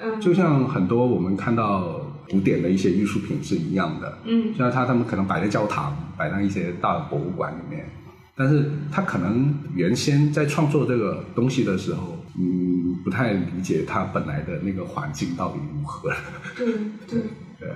[0.00, 4.18] 嗯，就像很多我们看到古典的一些艺术品是一样的。
[4.24, 7.86] 嗯，像他他们可能摆在教堂，摆在一些大的博物馆里面，
[8.34, 12.16] 但是他可能原先在创作这个东西的时候。
[12.38, 16.10] 嗯，不太理解他本来的那个环境到底如何。
[16.56, 16.66] 对
[17.08, 17.22] 对。
[17.60, 17.68] 对，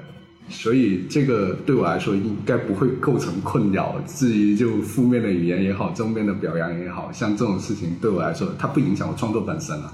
[0.49, 3.95] 所以这个对我来说应该不会构成困扰。
[4.07, 9.93] 至于就负面的语言也好，正面的表扬也好，像这种事情对我来说，它不影响我创作本身了。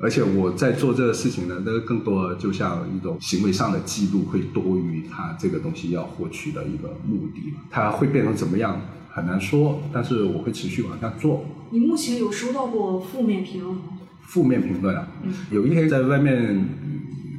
[0.00, 7.52] 而且我在做这个事情呢，那个更多就像一种行为上的记录，会多于它这个东西要获取的一个目的。
[7.68, 8.80] 它会变成怎么样
[9.10, 11.44] 很难说，但是我会持续往下做。
[11.70, 13.82] 你目前有收到过负面评论吗？
[14.22, 15.06] 负面评论啊，
[15.50, 16.64] 有一天在外面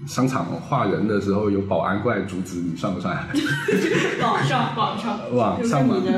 [0.05, 3.15] 商场画人的时候，有保安过来阻止你，算不算？
[4.21, 5.19] 网 上网上。
[5.36, 6.13] 网上嘛就是你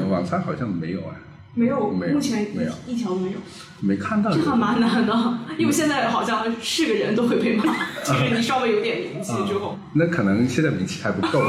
[0.00, 0.06] 的。
[0.10, 1.14] 网上好像没有啊，
[1.56, 2.72] 没有，没有目前没有。
[2.86, 3.38] 一一条都没有，
[3.80, 4.30] 没看到。
[4.30, 7.64] 这还蛮难的，因为现在好像是个人都会被骂，
[8.04, 11.48] 其实你稍微有点名气之后，那可能现在名气还不够，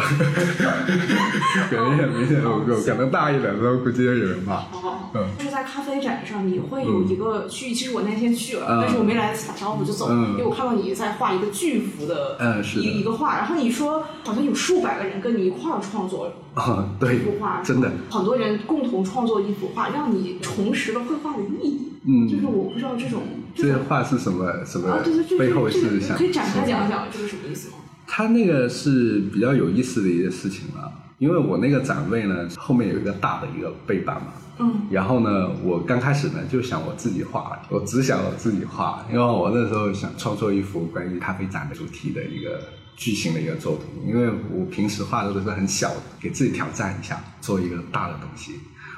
[1.69, 4.55] 可能现在名气还不够，可能大一点的时候估计也有人骂。
[4.55, 4.93] 哦。
[5.13, 7.73] 嗯，就是在咖啡展上，你会有一个区域。
[7.73, 21.91] 其实我那天去了，嗯但是我没来得及打招呼就走了，嗯因为我看到你在画一个巨幅的，嗯一一个画，然后你说好像有数百个人跟你一块儿创作啊，对一幅画，，真的，很多人共同创作一幅画，让你重拾了绘画的意义。
[22.05, 23.23] 嗯就是我不知道这种
[23.55, 27.77] 这种画是什么什么啊，对对，就是背后这个是想可以展开讲讲这是什么意思吗？
[28.05, 34.27] 他那个是比较有意思的一个事情了，因为我那个展位呢后面有一个大的一个背板嘛，
[34.59, 42.59] 嗯，然后呢，我刚开始呢就想我自己画，我只想我自己画，因为我那时候想创作一幅关于咖啡展的主题的一个
[42.95, 48.53] 巨型的一个作品，因为我平时画的都是很小的，给自己挑战一下，做一个大的东西，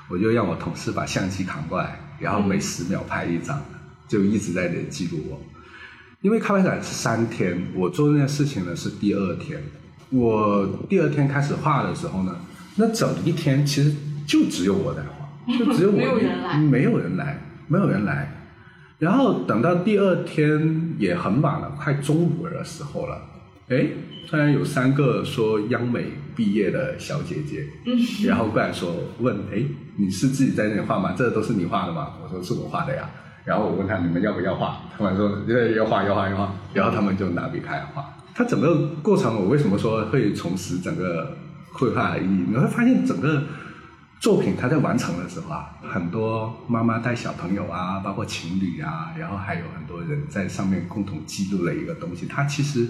[0.10, 3.62] 我就让我同事把相机扛过来，然后每十秒拍一张，
[4.08, 5.40] 就一直在这里记录我。
[6.22, 9.62] 因为咖啡展是三天，我做这件事情呢是第二天。
[10.10, 12.36] 我第二天开始画的时候呢，
[12.76, 13.94] 那整一天其实
[14.26, 15.19] 就只有我在画，
[15.58, 18.36] 就只有我没有人来没有人来，没有人来。
[19.00, 23.22] 然后等到第二天也很晚了，快中午的时候了，
[23.70, 23.88] 哎，
[24.30, 27.98] 突然有三个说央美毕业的小姐姐，嗯，
[28.28, 29.64] 然后过来说问，哎，
[29.96, 31.14] 你是自己在那里画吗？
[31.18, 32.10] 这都是你画的吗？
[32.22, 33.10] 我说是我画的呀。
[33.46, 38.06] 然后我问他你们要不要画，他们说要要画要画要画，然后他们就拿笔开始画。
[38.36, 41.36] 它整个过程，我为什么说会重拾整个
[41.72, 42.46] 绘画的意义？
[42.50, 43.44] 你会发现整个
[44.20, 52.86] 作品它在完成的时候啊，很多妈妈带小朋友啊，包括情侣啊，然后还有很多人在上面共同记录了一个东西，它其实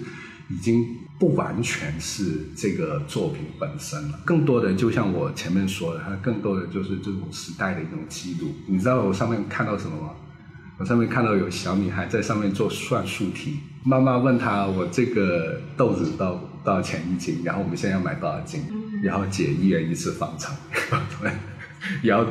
[0.49, 0.83] 已经
[1.19, 8.47] 不完全是这个作品本身了，更多的就像我前面说的，它更多的就是这种时代的一种记录。
[8.65, 10.09] 你知道我上面看到什么吗？
[10.79, 18.63] 我上面看到有小女孩在上面做算术题，妈妈问她我这个豆子多多少钱一斤，然后我们现在要买多少斤，
[19.01, 20.53] 然后解一元一次方程，
[22.03, 22.25] 然后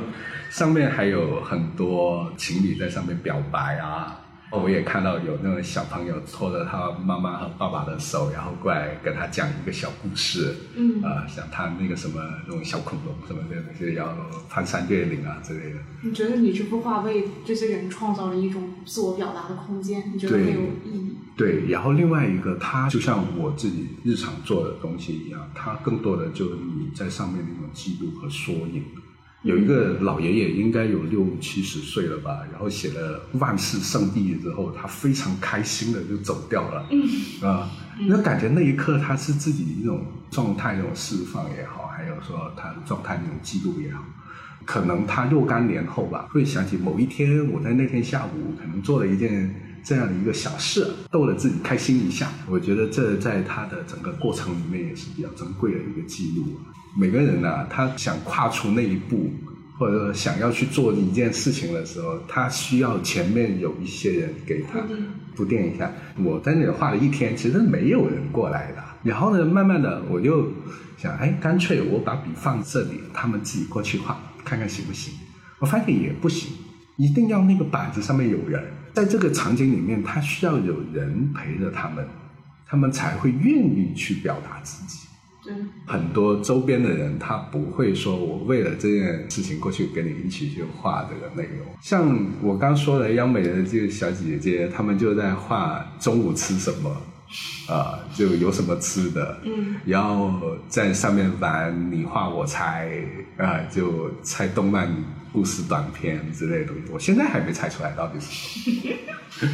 [0.50, 4.20] 上面还有很多情侣在上面表白啊。
[4.50, 14.16] 我也看到有那种小朋友拖着他妈妈和爸爸的手，然后过来跟他讲一个小故事，嗯啊、像他那个什么那种小恐龙什么的那些要
[14.48, 15.78] 翻山越岭啊之类的。
[16.02, 21.16] 你觉得你这幅画为这些人创造了一种自我表达的空间，你觉得很有意义？
[21.36, 28.82] 对，然后另外一个，它就像我自己日常做的东西一样，它更多的就是你在上面的一种记录和缩影。
[29.48, 36.86] 有一个老爷爷应该有六七十岁了吧，然后写了“万事胜地”之后，他非常开心的就走掉了。
[36.90, 37.70] 嗯啊，
[38.06, 44.04] 那感觉那一刻他是自己一种状态那种释放也好，还有说他的状态那种记录也好。
[44.66, 52.30] 可能他若干年后吧，会想起某一天我在那天下午可能做了一件这样的一个小事，逗了自己开心一下。
[52.48, 56.74] 我觉得这在他的整个过程里面也是比较珍贵的一个记录啊。
[56.96, 59.30] 每个人呢、他想跨出那一步，
[59.78, 64.80] 或者说想要去做一件事情的时候，他需要前面有一些人给他
[65.36, 65.92] 铺垫一下。
[66.24, 68.82] 我在那里画了一天，其实没有人过来的。
[69.04, 70.52] 然后呢，慢慢的我就
[70.96, 75.14] 想，哎，干脆我把笔放这里，他们自己过去画，看看行不行。
[75.60, 76.50] 我发现也不行，
[76.96, 78.64] 一定要那个板子上面有人，
[78.98, 82.04] 在这个场景里面，他需要有人陪着他们，
[82.66, 85.06] 他们才会愿意去表达自己。
[85.44, 85.54] 对，
[85.86, 91.64] 很多周边的人，他不会说我为了这件事情过去跟你一起去画这个内容。
[91.80, 96.90] 像我刚说的央美的这个小姐姐，他们就在画中午吃什么，
[97.72, 100.32] 啊、就有什么吃的，嗯，然后
[100.66, 102.90] 在上面玩你画我猜，
[103.36, 104.92] 啊、就猜动漫
[105.38, 106.82] 故事短片之类的东西。
[106.92, 109.52] 我现在还没猜出来到底是什么。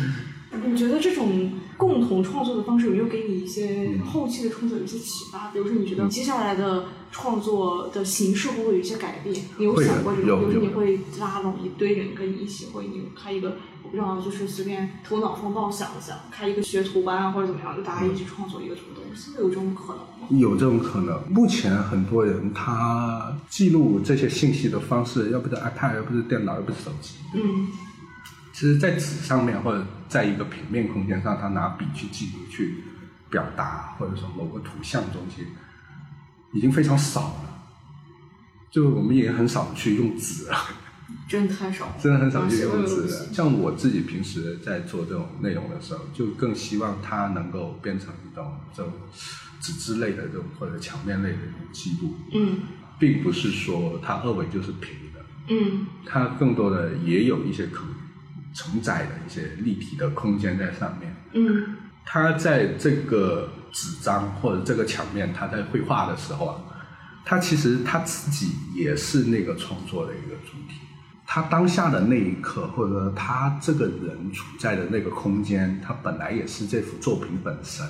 [0.66, 5.50] 你觉得这种共同创作的方式有没有给你一些嗯后期的创作有一些启发？
[5.50, 9.34] 比如说，你觉得接下来的创作的形式会不会有一些改变？
[9.58, 10.38] 你有想过这种？
[10.40, 13.56] 比如说，你会拉拢一堆人跟你一起，或者你开一个
[13.94, 20.26] 不知道就是随便头脑风暴想一想，开一个学徒班啊或者怎么样，就大家一起创作一个什么东西，有这种可能吗？
[20.30, 21.22] 有这种可能。
[21.30, 27.14] 目前很多人他记录这些信息的方式，要不是 iPad，要不是电脑，要不是手机。
[27.34, 27.68] 嗯
[28.52, 32.82] 其实，在纸上面或者在一个平面空间上，他拿笔去记录、去
[33.30, 35.46] 表达，或者说某个图像中间，
[36.52, 37.36] 已经非常少了。
[38.72, 40.56] 就我们也很少去用纸了。
[41.34, 43.34] 真的太少了，真的很少去写用字的。
[43.34, 48.92] 像我自己平时在做这种内容的时候，就更希望它能够变成一种这种
[49.60, 52.58] 纸质类的这种或者墙面类的这种记录，嗯
[53.00, 57.82] 并不是说它二维就是平的，嗯它更多的也有一些可
[58.54, 61.16] 承载的一些立体的空间在上面。
[61.32, 61.74] 嗯
[62.06, 66.60] 它在这个纸张或者这个墙面，它在绘画的时候啊，
[67.24, 70.76] 它其实他自己也是那个创作的一个主体。
[71.26, 77.86] 他当下的那一刻，或者说他这个人处在的那个空间，他本来也是这幅作品本身，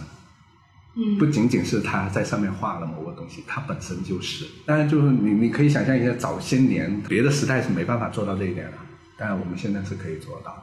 [0.97, 4.47] 嗯不仅仅是他在上面画了某个东西，它本身就是。
[4.65, 8.79] 当然，就是你你可以想象一下，早些年别的时代是没办法做到这一点的，
[9.19, 10.53] 但是我们现在是可以做到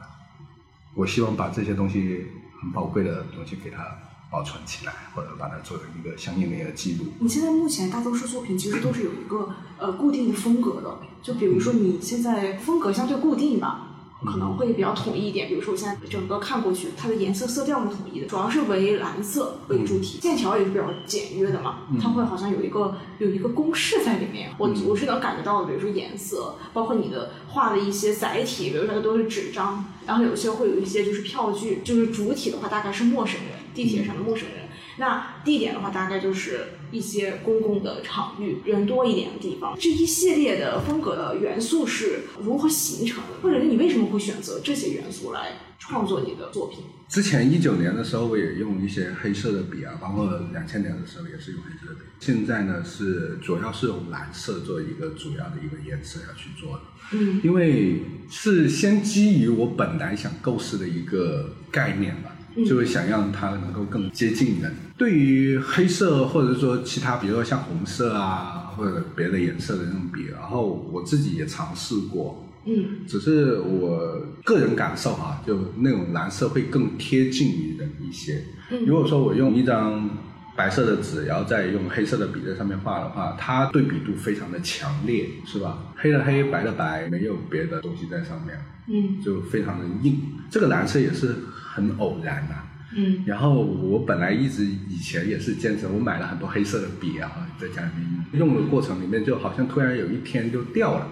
[0.94, 2.26] 我希望把这些东西
[2.60, 3.84] 很宝贵的东西给它
[4.32, 7.04] 保存起来，或者把它做成一个相应的一个记录。
[7.20, 13.88] 你现在目前大多数作品其实都是有一个呃固定的风格的，就比如说你现在风格相对固定吧，
[14.24, 15.48] 可能会比较统一一点。
[15.48, 24.50] 比如说我现在整个看过去，它的颜色色调是统一的，主要是为蓝色为主体，线条也是比较简约的嘛，它会好像有一个有一个公式在里面。
[24.56, 34.68] 我我是能感觉到的，比如说颜色，包括你的画的一些载体，比如说它都是纸张，然后有些会有一些就是票据，就是主体的话大概是陌生人，地铁上的陌生人。
[34.98, 39.74] 那地点的话，大概就是一些公共的场域，人多一点的地方。
[39.80, 43.40] 这一系列的风格的元素是如何形成的？
[43.42, 46.80] 或者是你为什么会选择这些元素来创作你的作品？
[47.08, 52.00] 之前一九年的时候，我也用一些黑色的笔啊，包括两千年的时候也是用黑色的笔。
[52.20, 62.36] 现在呢是主要是用蓝色做一个主要的一个颜色要去做的，嗯因为是先基于我本来想构思的一个概念吧，
[62.66, 64.72] 就会想让它能够更接近人。
[64.96, 78.42] 对于黑色或者说其他，比如说像红色啊或者别的颜色的那种笔，然后我自己也尝试过，嗯只是我个人感受啊、就那种蓝色会更贴近于人一些。
[78.70, 80.08] 嗯如果说我用一张
[80.56, 85.78] 白色的纸，然后再用黑色的笔在上面画的话，它对比度非常的强烈，是吧？
[85.96, 90.20] 黑的黑，白的白，没有别的东西在上面，嗯就非常的硬。
[90.50, 91.34] 这个蓝色也是
[91.74, 101.08] 很偶然啊、嗯然后我本来一直以前也是坚持，我买了很多黑色的笔啊，在家里面用的过程里面，就好像突然有一天就掉了。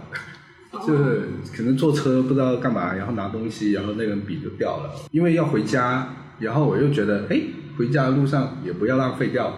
[0.87, 1.23] 就是
[1.57, 4.91] 可能坐车不知道干嘛，然后拿东西，然后那根笔就掉了。
[5.11, 6.09] 因为要回家，
[6.39, 7.41] 然后我又觉得，哎，
[7.77, 9.53] 回家的路上也不要浪费掉，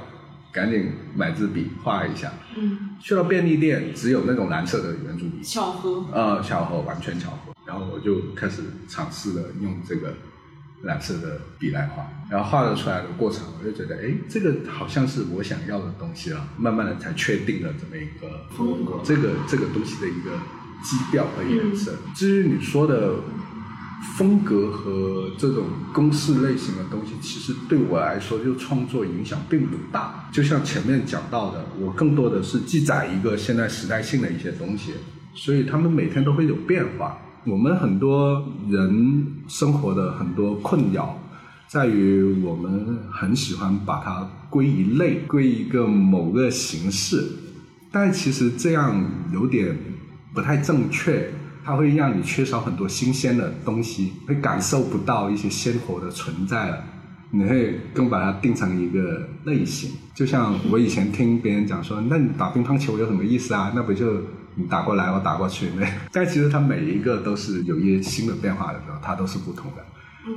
[0.51, 2.33] 赶紧买支笔画一下。
[2.57, 6.07] 嗯，去了便利店，只有那种蓝色的圆珠笔，巧合。
[6.13, 7.53] 呃，巧合，完全巧合。
[7.67, 10.15] 然后我就开始尝试了用这个
[10.83, 16.49] 蓝色的笔来画，然后画了出来的过程，我就觉得，哎，这个好像是我想要的东西了。
[16.57, 20.33] 慢慢的才确定了这么一个风格这个这个东西的一个
[20.83, 21.93] 基调和颜色。
[21.93, 23.15] 嗯至于你说的
[24.17, 30.29] 风格和这种公式类型的东西，其实对我来说就创作影响并不大。
[30.33, 34.95] 就像前面讲到的，我更多的是记载一个现在时代性的一些东西，
[35.35, 37.17] 所以他们每天都会有变化。
[37.45, 41.19] 我们很多人生活的很多困扰，
[41.67, 47.21] 在于我们很喜欢把它归一类，归一个某个形式，
[47.91, 49.77] 但其实这样有点
[50.33, 51.31] 不太正确，
[51.65, 56.85] 它会让你缺少很多新鲜的东西，会感受不到一些鲜活的存在了。
[57.33, 63.73] 你会更把它定成一个类型，就像我以前听别人讲说，那你打乒乓球有什么意思啊？
[63.75, 64.21] 那不就
[64.55, 65.87] 你打过来，我打过去那？
[66.13, 69.85] 但其实它每一个都是有一些新的变化的时候，它都是不同的。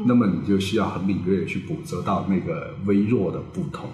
[0.07, 3.87] 那么你就需要很敏锐的去捕捉到那个微弱的不同，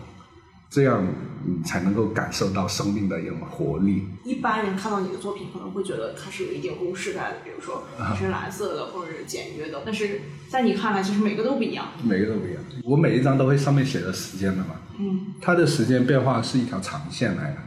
[0.70, 1.06] 这样
[1.46, 4.08] 你才能够感受到生命的一种活力。
[4.24, 11.88] 一般人看到你的作品，可能会觉得它是有一点公式感的，比如说它是蓝色的或者是简约的，但是在你看来，其实每个都不一样。
[12.04, 17.58] 每个都不一样，我每一张都会上面写着时间的嘛，嗯它的时间变化是一条长线来的，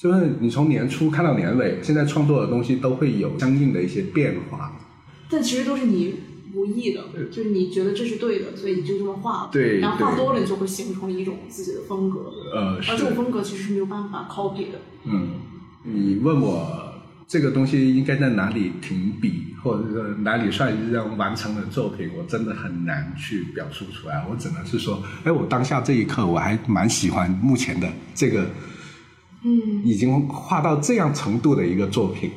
[0.00, 4.72] 就是你从年初看到年尾，现在创作的东西都会有相应的一些变化。
[5.28, 6.14] 但其实都是你
[6.54, 9.50] 无意的，就是你觉得这是对的，所以你就这么画了。
[9.52, 12.32] 对然后画多了，你就会形成一种自己的风格。
[12.54, 14.78] 呃，而这种风格其实是没有办法 copy 的。
[15.04, 15.32] 嗯，
[15.82, 16.94] 你问我
[17.28, 24.26] 这个东西应该在哪里停笔，或者说哪里算是这样完成的作品，我真的很难去表述出来。
[24.30, 28.46] 我只能是说，哎，我当下这一刻我还蛮喜欢目前的这个，
[29.42, 32.30] 嗯，已经画到这样程度的一个作品。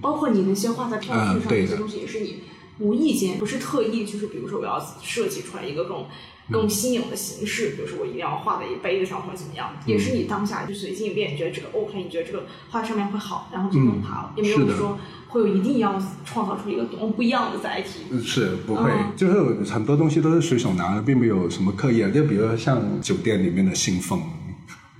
[0.00, 1.56] 包括你那些画在票据上的。
[1.60, 2.42] 那些东西，也是你
[2.78, 6.04] 无意间，不是特意，就是比如说我要设计出来一个更
[6.50, 14.96] 更新颖的形式，比如说我一定要画在一杯子上或者怎么样，也是你当下就随机应变，你觉得这个 OK，你觉得这个画上面会好，然后就弄它了，也没有说
[15.26, 18.04] 会有一定要创造出一个多么不一样的载体。
[18.10, 18.22] 嗯。
[18.22, 22.10] 是不会，嗯就是很多东西都是随手拿的，并没有什么刻意的。
[22.12, 24.22] 就比如说像酒店里面的信封，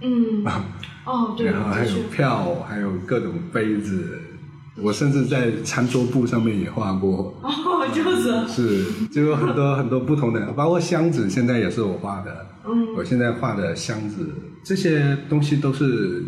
[0.03, 0.45] 嗯，
[1.09, 4.21] 哦，对，然后还有，票，还有各种杯子。
[4.81, 7.51] 我甚至在餐桌布上面也画过，哦，
[7.93, 12.47] 就是，是，就有很多很多不同的，包括箱子，现在也是我画的。
[12.65, 14.29] 嗯我现在画的箱子，
[14.63, 16.23] 这些东西都是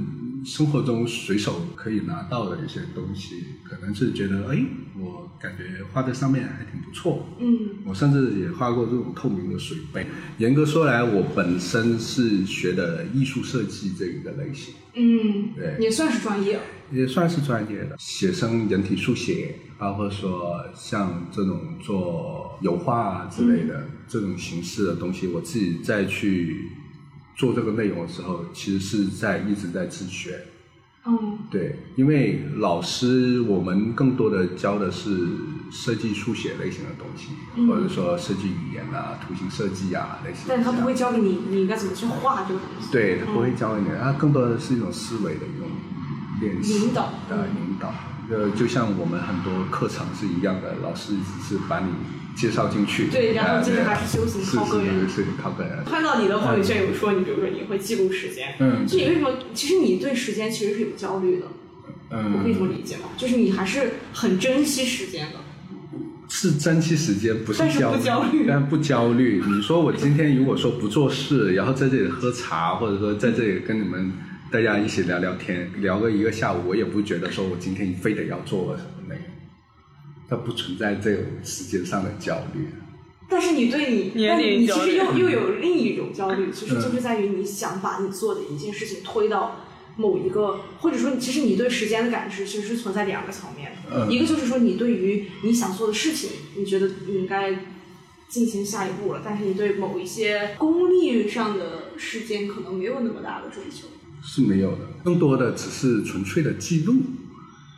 [0.45, 4.65] 生活中随手可以拿到的一些东西，可能是觉得，哎，
[4.99, 7.27] 我感觉画在上面还挺不错。
[7.39, 10.07] 嗯我甚至也画过这种透明的水杯。
[10.39, 16.61] 严格说来，我本身是学的艺术设计这一个类型，嗯，对也算是专业。
[16.93, 26.69] 也算是专业的，写生人体速写，包括说像这种做油画啊之类的、这种形式的东西，我自己再去
[27.41, 30.39] 做这个内容的时候，其实是在一直在自学。
[31.07, 35.17] 嗯对，因为老师我们更多的教的是
[35.73, 40.45] 设计书写类型的东西，嗯或者说设计语言啊、图形设计啊类型。
[40.47, 42.93] 但是他不会教给你你应该怎么去画这个东西。
[42.93, 45.67] 对，他不会教给你，他更多的是一种思维的一种
[46.43, 47.95] 练习，引导的引导。
[48.29, 51.89] 呃，就像我们很多课程是一样的，老师只是把你
[52.41, 55.85] 介绍进去，对然后就是还是修行是靠个人是是是靠个人。
[55.85, 59.31] 看到你的朋友圈有说，你比如说你会记录时间，嗯就你为什么？
[59.53, 61.47] 其实你对时间其实是有焦虑的，
[62.11, 63.03] 嗯我可以这么嗯，理解吗？
[63.19, 65.35] 就是你还是很珍惜时间的。
[66.33, 69.43] 是珍惜时间，不是焦不焦虑但不焦虑。
[69.45, 74.13] 你说我今天如果说不做事， 然后在这里喝茶，或者说在这里跟你们
[74.51, 78.77] 大家一起聊聊天，聊个一个下午，我也不觉得说我今天非得要做
[80.31, 82.69] 它不存在这种时间上的焦虑。
[83.29, 89.61] 但是你对你，年但你其龄焦虑实又 又有另一种焦虑，其实嗯就是在于你想把你做的一件事情推到
[89.97, 97.67] 某一个，或者说你其实你对时间的感知其实是存在两个层面的，嗯一个就是说你对于你想做的事情，你觉得你应该
[98.29, 103.87] 进行下一步了，但是你对某一些功利上的事件可能没有那么大的追求。
[104.23, 106.95] 是没有的，更多的只是纯粹的记录，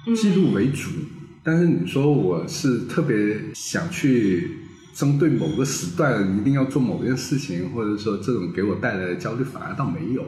[0.06, 0.88] 嗯记录为主。
[1.44, 4.58] 但是你说我是特别想去
[4.94, 10.24] 针对某个时段一定要做某件事情，或者说这种给我带来的焦虑，反而倒没有。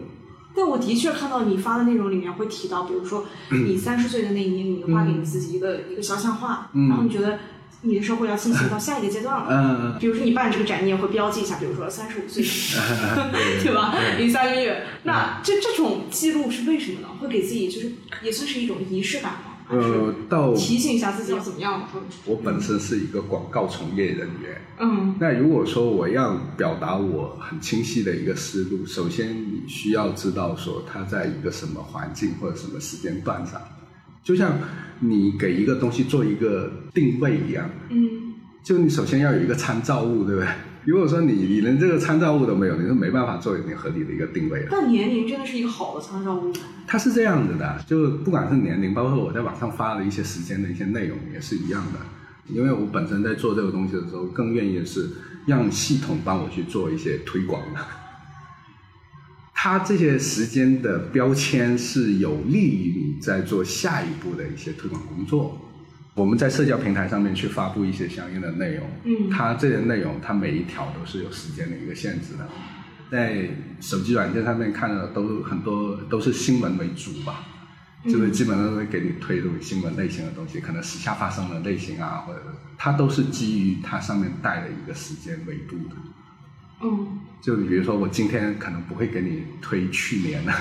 [0.57, 7.39] 但我的确看到你发的内容里面会提到，比如说你三十岁的那一年，你画给你自己一个、一个肖像画，嗯然后你觉得
[7.83, 9.47] 你的生活要进行到下一个阶段了。
[9.51, 12.43] 嗯，比如说你办这个展，你也会标记一下，比如说三十五岁，
[13.63, 13.95] 对吧？
[14.17, 17.09] 零三个月，那这这种记录是为什么呢？
[17.21, 17.93] 会给自己就是
[18.23, 19.54] 也算是一种仪式感吗？
[19.67, 21.89] 还呃，到提醒一下自己要怎么样？
[22.27, 25.15] 我本身是一个广告从业人员，嗯。
[25.19, 33.61] 那如果说我要表达我很清晰的一个思路，首先你需要知道说它在一个什么环境或者什么时间段上，
[34.23, 34.59] 就像
[35.01, 38.35] 你给一个东西做一个定位一样，嗯。
[38.63, 40.49] 就你首先要有一个参照物，对不对？
[40.85, 44.69] 如果说你你连这个参照物都没有，你是没办法做你合理的一个定位的。
[44.71, 46.53] 但年龄真的是一个好的参照物。
[46.87, 52.01] 它是这样子的，就不管是年龄，包括我在网上发的一些时间的一些内容也是一样的。
[52.47, 55.09] 因为我本身在做这个东西的时候，更愿意的是
[55.47, 57.81] 让系统帮我去做一些推广的。
[59.55, 65.59] 它这些时间的标签是有利于你在做下一步的一些推广工作。
[66.15, 72.49] 我们在社交平台上面去发布一些相应的内容，嗯它这些内容它每一条都是有时间的一个限制的。
[73.11, 73.49] 在
[73.81, 77.45] 手机软件上面看的都很多都是新闻为主吧，
[78.05, 82.41] 就是基本上都会给你推这种新闻类型的东西，可能时下发生的类型啊，或者
[82.79, 85.97] 它都是基于它上面带的一个时间维度的。
[86.83, 90.53] 嗯就比如说我今天可能不会给你推去年的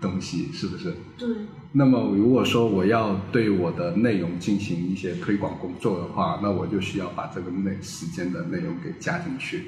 [0.00, 0.94] 东西，是不是？
[1.16, 1.28] 对，
[1.72, 9.64] 那么如果说我要对我的内容进行一些推广工作的话，那我就需要把这个内时间的内容给加进去，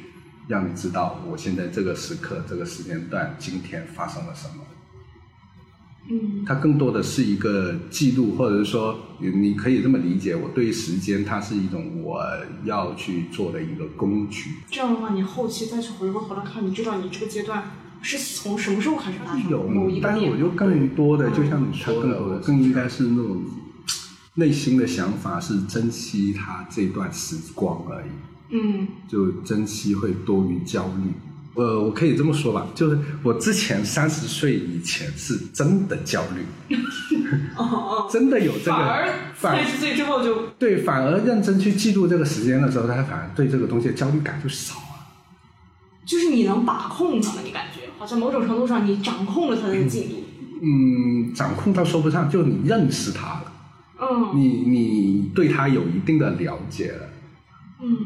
[0.49, 4.64] 让你知道我现在这个时刻、这个时间段今天发生了什么。
[6.12, 12.20] 嗯它更多的是一个记录，或者是说，你可以这么理解，我对于时间，它是一种我
[12.64, 14.51] 要去做的一个工具。
[14.68, 17.62] 这样的话，你后期再去回过头来看，你知道你这个阶段
[18.03, 21.32] 是从什么时候开始发生有某一，个但是我就更多的，嗯。
[21.34, 23.42] 就像你说的，我更应该是那种
[24.34, 28.11] 内心的想法是珍惜他这段时光而已，
[28.51, 28.88] 嗯。
[29.09, 31.12] 就珍惜会多于焦虑。
[31.55, 36.76] 呃，我可以这么说吧，就是我之前三十岁以前是真的焦虑，
[37.57, 44.80] 哦哦，真的有这个，反而反三十岁之后就对，反而认真去记录这个时间的时候，他反而对这个东西的焦虑感就少了。
[46.11, 50.16] 就是你能把控它了，你感觉好像某种程度上你掌控了它的进度。
[50.61, 53.52] 嗯，掌控倒说不上，就你认识他了，
[54.00, 57.08] 嗯你你对他有一定的了解了。
[57.80, 57.96] 嗯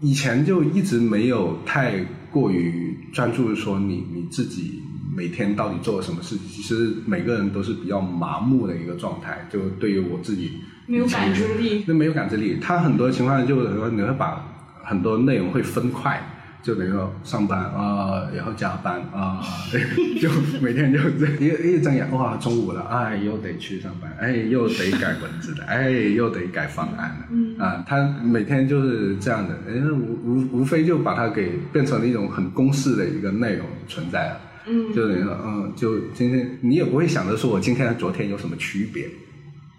[0.00, 4.82] 以前就一直没有太过于专注说你你自己
[5.16, 6.48] 每天到底做了什么事情。
[6.48, 9.46] 其实每个人都是比较麻木的一个状态。
[9.48, 10.52] 就对于我自己，
[10.88, 12.58] 没有感知力那没有感知力。
[12.60, 14.44] 他很多情况就是说你会把
[14.82, 16.20] 很多内容会分块。
[16.62, 19.40] 就等于说上班啊、然后加班啊、
[20.20, 20.28] 就
[20.60, 20.98] 每天就
[21.40, 39.06] 一一睁眼哇，中午了，哎，又得去上班，哎，又得改文字了，哎，又得改方案了，嗯啊，他每天就是这样的，哎，无无无非就把它给变成了一种很公式的一个内容存在了，嗯就等于说，嗯，就今天你也不会想着说我今天和昨天有什么区别，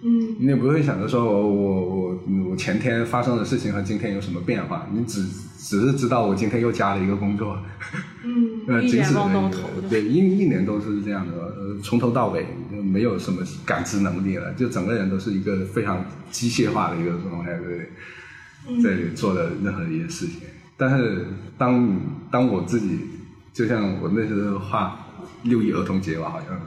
[0.04, 0.36] 嗯。
[0.40, 5.22] 你也不会想着说我我我我前天发生的事情和今天有什么变化，你只
[5.62, 7.51] 只是知道我今天又加了一个工作，
[8.68, 9.70] 呃，嗯，一仅此而已头。
[9.89, 17.91] 对，一一年都是这样的，呃，从头到尾就没有什么感知能力了，就整个人都是一个非常机械化的一个状态，对？
[18.84, 20.41] 在里做的任何一件事情。
[20.78, 21.26] 但是
[21.57, 21.99] 当
[22.32, 22.99] 当我自己，
[23.53, 24.97] 就像我那时候画
[25.43, 26.60] 六一儿童节吧，好像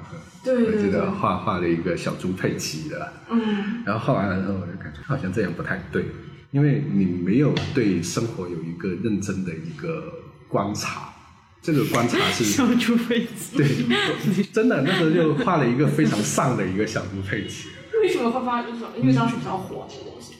[0.42, 6.04] 对对我记得画画了一个小猪佩奇的，嗯然后画完了之后，我就感觉好像这样不太对，
[6.52, 10.12] 因为你没有对生活有一个认真的一个
[10.48, 11.08] 观察，
[11.62, 17.68] 这个观察是小猪佩奇，对，真的那时候就画了一个非常丧的一个小猪佩奇。
[18.02, 18.62] 为什么会发？
[18.62, 20.34] 就是因为当时比较火这个东西。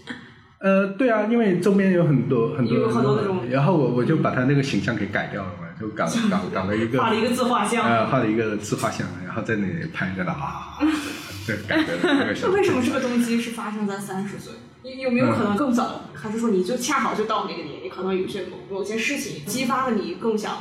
[0.58, 10.78] 呃，对啊，因为周边有很多很多有很多那种然后我我就把他那个形象给改掉了嘛，就搞 搞搞了一个画了一个自画像呃，画了一个自画像，然后在那里拍在那啊，
[11.46, 14.52] 对改的那个小那为什么这个动机是发生在三十岁？
[14.82, 16.02] 有有没有可能更早？
[16.14, 20.58] 还是说你就恰好就到那个年龄，可能有些某某些事情激发了你更想？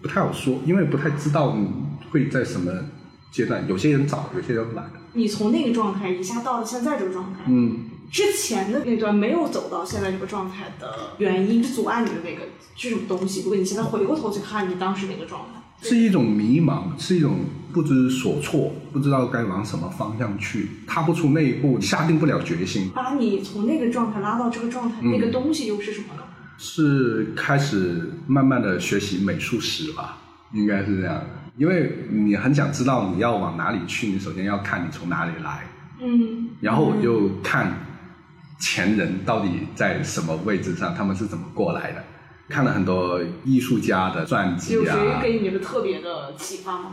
[0.00, 1.68] 不太好说，因为不太知道你
[2.10, 2.72] 会在什么
[3.30, 4.90] 阶段，有些人早，有些人晚。
[5.14, 12.42] 你从那个状态一下到了现在这个状态，嗯，之前的那段没有走到现在这个状态的原因，是阻碍你的那个
[12.76, 13.42] 是什么东西？
[13.42, 17.40] 如果你现在回过头去看你当时那个状态，是一种迷茫，是一种
[17.72, 22.90] 不知所措，不知道该往什么方向去，踏不出那一步，下定不了决心。
[22.94, 26.22] 把你从那个状态拉到这个状态，嗯那个东西又是什么呢？
[26.56, 30.18] 是开始慢慢的学习美术史吧，
[30.52, 31.22] 应该是这样。
[31.56, 35.66] 因为你很想知道你要往哪里去，你首先要看你从哪里来，
[36.00, 37.78] 嗯，然后我就看
[38.58, 42.04] 前人到底在什么位置上，他们是怎么过来的。
[42.48, 46.92] 看了很多艺术家的传记有谁啊，给你的特别的启发吗？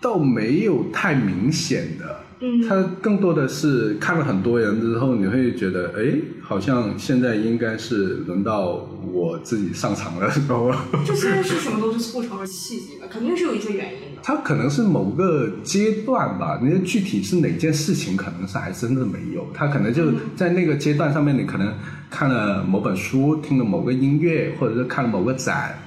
[0.00, 10.84] 倒没有太明显的，嗯它更多的是看了很多人之后，你会觉得，哎，好像现在应该是轮到我自己上场的时候了。
[11.04, 13.08] 这些是什么东西促成了契机的？
[13.08, 14.20] 肯定是有一些原因的。
[14.22, 19.48] 它可能是某个阶段吧，那具体是哪件事情，可能是还真的没有。
[19.54, 21.74] 它可能就在那个阶段上面，你可能
[22.10, 25.78] 看了某本书，听了某个音乐，或者是看了某个展，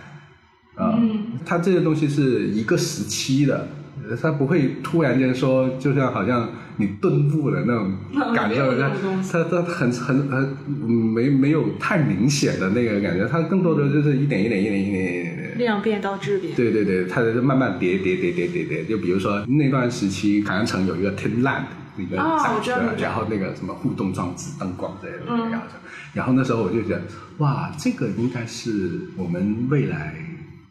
[0.76, 3.68] 啊、嗯它这些东西是一个时期的，
[4.10, 7.94] 呃它不会突然间说，就像好像你顿悟了那种
[8.36, 15.58] 感受，它那种东西它它很很很嗯没没有太明显的那个感觉，他更多的就是一点一点一点一点一点。
[15.58, 16.56] 量变到质变。
[16.56, 18.86] 对对对，它是慢慢叠叠叠叠叠叠。
[18.86, 21.64] 就比如说那段时期，海洋城有一个 Tinland
[21.98, 25.74] 一个哦展，我知道那个然后那个什么互动装置、灯光之类的，嗯然后就
[26.14, 27.02] 然后那时候我就觉得，
[27.40, 30.16] 哇，这个应该是我们未来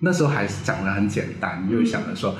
[0.01, 2.35] 那时候还是讲的很简单，就想着说。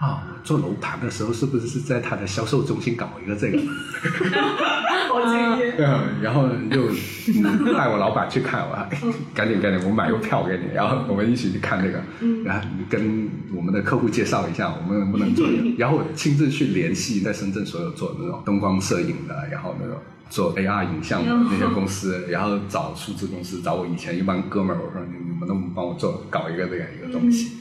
[0.00, 3.58] 啊、我做楼盘的时候是不是是在他的销售中心搞一个这个？
[5.08, 5.74] 好敬业。
[5.78, 6.88] 嗯，然后就
[7.28, 8.88] 嗯带我老板去看，我哎
[9.34, 12.02] 赶紧赶紧，我买个票给你，然后我们一起去看这个，
[12.44, 15.46] 然后你跟我们的客户介绍一下，我们能不能做，
[15.76, 19.98] 然后我亲自去联系在深圳所有做那种灯光摄影的，然后那种
[20.30, 27.58] 做 AR 影像的那些公司，然后找数字公司，找我以前一帮哥们儿，我说你你们能不能帮我做搞一个这样一个东西，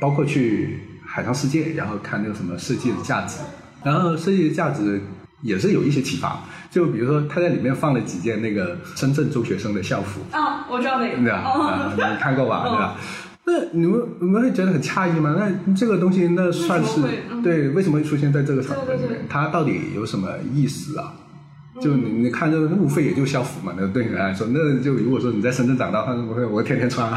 [0.00, 0.80] 包括去
[1.16, 3.38] 海上世界，然后看那个什么设计的价值，
[3.82, 5.00] 然后设计的价值
[5.40, 6.38] 也是有一些启发。
[6.70, 11.16] 就比如说，他在里面放了几件那个深圳中学生的校服，啊，我知道那个。
[11.16, 11.38] 对吧？
[11.38, 12.64] 啊，哦你看过吧？
[12.66, 12.96] 哦对吧？
[13.46, 15.34] 那你们你们会觉得很诧异吗？
[15.38, 17.00] 那这个东西那算是
[17.42, 17.70] 对？
[17.70, 19.24] 为什么会出现在这个场合里面？
[19.26, 21.14] 它到底有什么意思啊？
[21.80, 27.10] 就你你看这个路费也就校服嘛，那对你来说，那就如果说你在深圳长大，他说我我天天穿，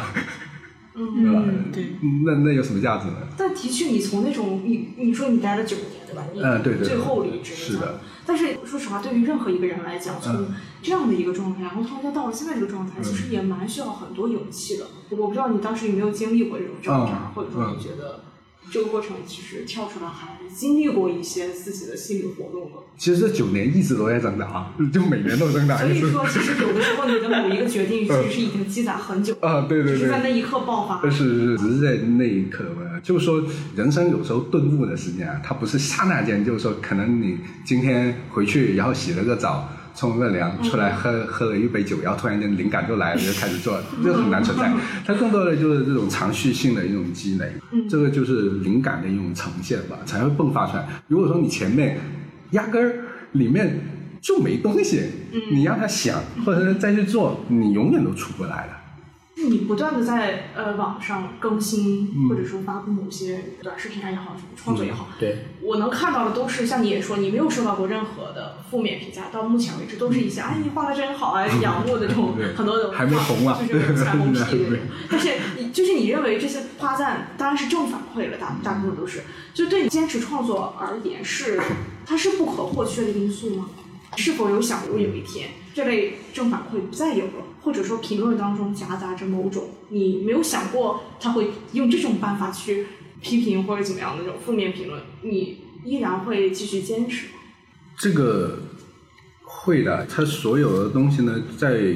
[1.08, 1.44] 对吧？
[1.46, 1.96] 嗯，对。
[2.26, 3.16] 那那有什么价值呢？
[3.38, 6.24] 但的确，你从那种你你说你待了九年，对吧？
[6.34, 8.00] 你嗯对对对最后离职是的。
[8.26, 10.48] 但是说实话，对于任何一个人来讲，从
[10.82, 14.86] 这样的一个状态，然后突然间到了现在这个状态，其实也蛮需要很多勇气的。
[15.12, 18.22] 我不知道你当时有没有经历过这种挣扎，或者说你觉得。
[18.72, 22.78] 这个过程其实跳出来还经历过一些自己的心理活动的。
[22.98, 25.78] 其实这九年一直都在增长， 就每年都增长。
[25.78, 29.36] 所以说，其实有的时候你的某一个决定， 其实是已经积攒很久。
[29.42, 30.00] 啊，对对对。
[30.00, 31.10] 是在那一刻爆发。
[31.10, 33.00] 是是，只是在那一刻吧。
[33.02, 33.42] 就是说，
[33.76, 39.70] 人生有时候顿悟的时间啊，它不是刹那间，就是说，可能你今天回去，然后洗了个澡。
[40.00, 44.72] 冲个凉，出来喝喝了一杯酒，然后突然间灵感就来了，就开始做，这很难存在。
[45.06, 47.52] 它更多的就是这种长续性的一种积累，
[47.90, 50.88] 这个就是灵感的一种呈现吧，才会迸发出来。
[51.10, 52.00] 如果说你前面
[52.52, 53.78] 压根儿里面
[54.22, 55.02] 就没东西，
[55.52, 58.79] 你让他想或者是再去做，你永远都出不来了。
[59.48, 74.80] 你不断的在呃网上更新，或者说发布某些短视频也好，什么创作也好，对，我能看到的都是像你也说，你没有受到过任何的负面评价，到目前为止都是一些哎你画的真好啊，仰慕的这种很多的还没红啊，就是彩虹屁 那种。
[75.10, 79.24] 但是你就是你认为这些夸赞当然是正反馈了，大大部分都是，
[79.54, 81.60] 就对你坚持创作而言是
[82.06, 83.70] 它是不可或缺的因素吗？
[84.18, 87.46] 是否有想过有一天这类正反馈不再有了？
[87.62, 92.88] 或者说评论当中夹杂着某种你没有想过他会用这种办法去
[93.22, 97.34] 批评或者怎么样的那种负面评论，你依然会继续坚持吗？
[97.98, 98.60] 这个
[99.44, 101.94] 会的，他所有的东西呢，在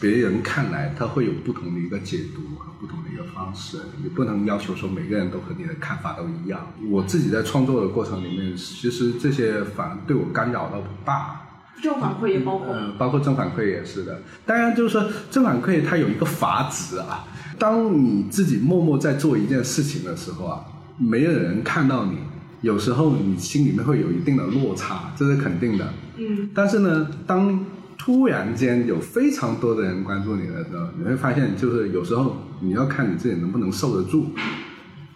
[0.00, 2.42] 别人看来，他会有不同的一个解读
[2.80, 6.72] 不同的一个方式，你不能要求说每个人都和你的看法都一样。
[6.90, 11.42] 我自己在创作的过程里面，其实这些反而对我干扰倒不大。
[11.82, 14.22] 正反馈也包括，嗯，包括正反馈也是的。
[14.46, 17.24] 当然，就是说正反馈它有一个阀值啊。
[17.58, 20.64] 当你自己默默在做一件事情的时候啊，
[20.98, 22.18] 没有人看到你，
[22.62, 25.92] 有时候你心里面会有一定的落差，这是肯定的。
[26.16, 26.48] 嗯。
[26.54, 27.62] 但是呢，当
[28.06, 34.26] 突然间有非常多的人关注你的时候，你会发现，就是有时候你要看你自己能不能受得住，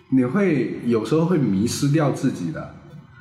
[0.09, 2.75] 你会有时候会迷失掉自己的。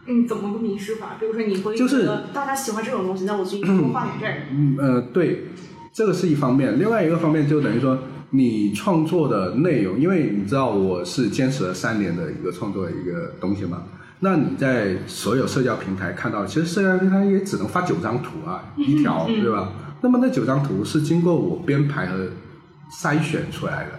[0.08, 1.18] 嗯，怎么个迷失法？
[1.20, 4.48] 比如说，你会就是大家喜欢这种东西，那我就多画点这儿。
[4.52, 5.50] 嗯呃，对，
[5.94, 6.80] 这个是一方面。
[6.80, 7.96] 另外一个方面就等于说，
[8.32, 13.84] 你创作的内容，因为你知道我是坚持了三年的一个创作的一个东西嘛。
[14.22, 19.72] 那你在所有社交平台看到，其实社交平台也只能发九张图啊，一条，对吧？
[20.02, 22.30] 那么那九张图是经过我编排和
[22.92, 23.92] 筛选出来的，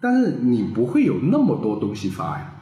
[0.00, 2.54] 但是你不会有那么多东西发呀。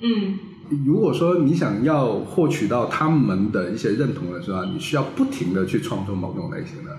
[0.00, 0.38] 嗯。
[0.84, 6.98] 如果说你想要获取到他们的一些认同的时候，你需要不停的去创作某种类型的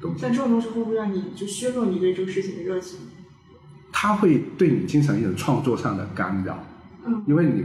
[0.00, 0.18] 东西。
[0.22, 3.00] 但这种东西会不会让你就削弱你对这个事情的热情？
[3.90, 6.62] 它会对你进行一种创作上的干扰。
[7.06, 7.64] 嗯，因为你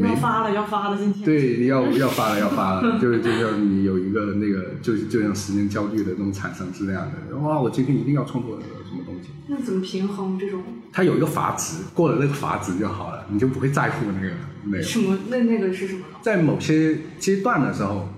[0.00, 7.36] 没发了，要发了，今天对，你要 要发了，要发了，就是就像你有一个那个，就就像时间焦虑的那种产生是那样的。
[7.38, 9.30] 哇，我今天一定要创作什么东西？
[9.48, 10.62] 那怎么平衡这种？
[10.92, 14.82] 它有一个阀值，过了那个阀值就好了，你就不会在乎那个那个。
[14.82, 15.16] 什么？
[15.28, 16.04] 那那个是什么？
[16.22, 18.08] 在某些阶段的时候，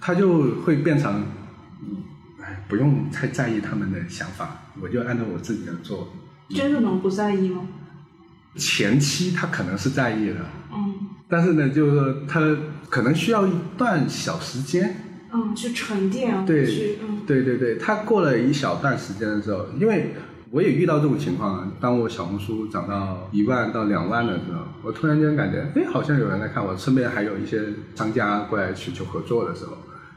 [0.00, 1.24] 它就会变成，
[2.40, 6.08] 哎，不用太在意他们的想法，我就按照我自己的做。
[6.50, 7.62] 真的能不在意吗？
[8.58, 10.34] 前期他可能是在意的，
[10.74, 10.94] 嗯，
[11.28, 12.40] 但是呢，就是说他
[12.90, 14.96] 可能需要一段小时间，
[15.32, 20.14] 嗯，去沉淀，对，嗯，对对对，他过了一小段时间的时候，因为
[20.50, 27.62] 我也遇到这种情况，当我小红书涨到一万到两万的时候，我突然间感觉，哎，好像有人来看我，身边还有一些
[27.94, 29.76] 商家过来寻求合作的时候，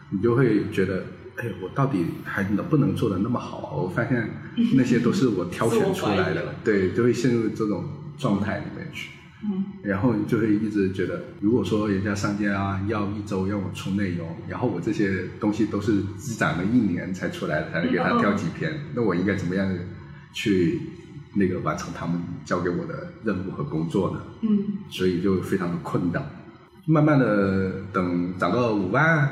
[0.10, 1.04] 你就会觉得，
[1.36, 3.82] 哎，我到底还能不能做的那么好？
[3.84, 4.30] 我发现
[4.74, 7.84] 那些都是我挑选出来的，对，就会陷入这种。
[8.18, 9.10] 状态里面去，
[9.44, 19.68] 嗯，然后就会一直觉得，如果说人家商家要一周让我出内容，然后我这些东西都是积攒了一年才出来，才能给他挑几篇，那我应该怎么样
[20.34, 20.80] 去
[21.34, 24.22] 那个完成他们交给我的任务和工作呢？
[24.42, 26.24] 嗯，所以就非常的困难。
[26.86, 29.30] 慢慢的等涨到五万，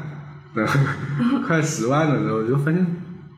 [0.54, 0.66] 等
[1.46, 2.86] 快十万的时候，就发现，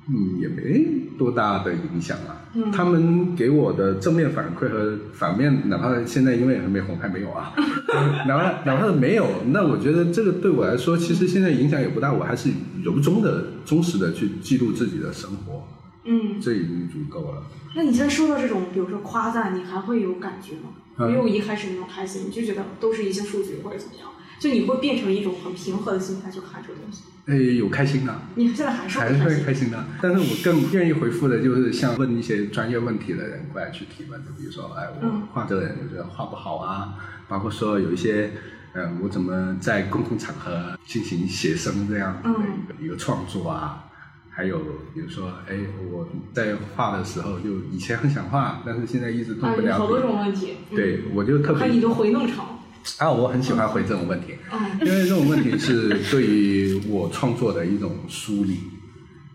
[0.07, 2.40] 嗯，也没多大的影响啊。
[2.73, 7.53] 他们给我的正面反馈和反面，哪怕现在因为还没红，还没有啊，
[8.27, 12.11] 哪怕哪怕是没有，那我觉得这个对我来说，其实现在影响也不大。
[12.11, 12.49] 我还是
[12.83, 15.63] 由衷的、忠实的去记录自己的生活，
[16.05, 17.43] 嗯，这已经足够了。
[17.75, 21.07] 那你现在收到这种，比如说夸赞，你还会有感觉吗？
[21.07, 24.09] 没有一开始那种开心，你就觉得都是一些数据或者怎么样，
[24.41, 27.03] 就你会变成一种很平和的心态去看这个东西。
[27.27, 29.85] 哎，有开心的，你现在还是还是会会开心的。
[30.01, 36.95] 但是我更愿意回复的就是像问一些专业问题的人过来去提问，就比如说，哎，我嗯画这个人有觉得画不好啊，
[37.27, 38.31] 包括说有一些，
[38.73, 43.85] 呃，我怎么在公共场合进行写生这样子的一个、一个创作啊。
[44.33, 44.57] 还有
[44.95, 45.55] 比如说，哎，
[45.91, 50.55] 我在画的时候就以前很想画，但是现在一直动啊，不了好多种问题。
[50.71, 52.57] 嗯对，我就特别看你就回弄长。
[52.97, 58.57] 啊，我很喜欢回这种问题，嗯因为这种问题是对于我创作的一种梳理。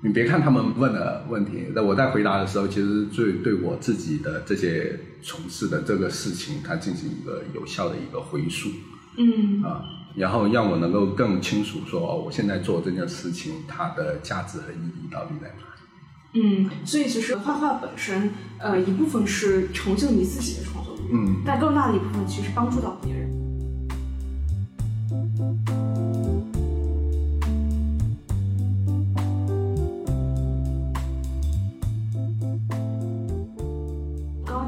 [0.02, 8.68] 你别看他们问的问题，那我在回答的时候，其实最对我自己的这些从事的这个事情，它进行一个有效的一个回溯
[9.16, 9.82] 嗯啊，
[10.14, 16.38] 然后让我能够更清楚说，哦，我现在做这件事情它的价值和意义到底在哪里。
[16.38, 23.26] 嗯，所以其实画画本身，呃，一部分是成就你自己的创作力，嗯但更大的一部分其实帮助到别人。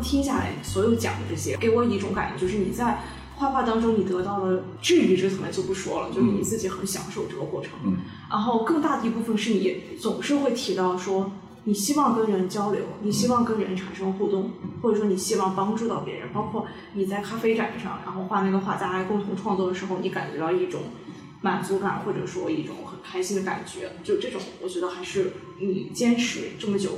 [0.09, 3.02] 听下来，所有讲的这些，给我一种感觉，就是你在
[3.36, 7.72] 画画当中，你得到了治愈这层面就不说了，就是你自己很享受这个过程。
[7.84, 7.98] 嗯
[8.30, 11.30] 然后更大的一部分是你总是会提到说，
[11.64, 14.50] 你希望跟人交流，你希望跟人产生互动，
[14.80, 16.32] 或者说你希望帮助到别人。
[16.32, 20.80] 包括你在咖啡展上，然后画那个画，大家共同创作的时候，你感觉到一种
[21.42, 23.92] 满足感，或者说一种很开心的感觉。
[24.02, 26.92] 就这种，我觉得还是你坚持这么久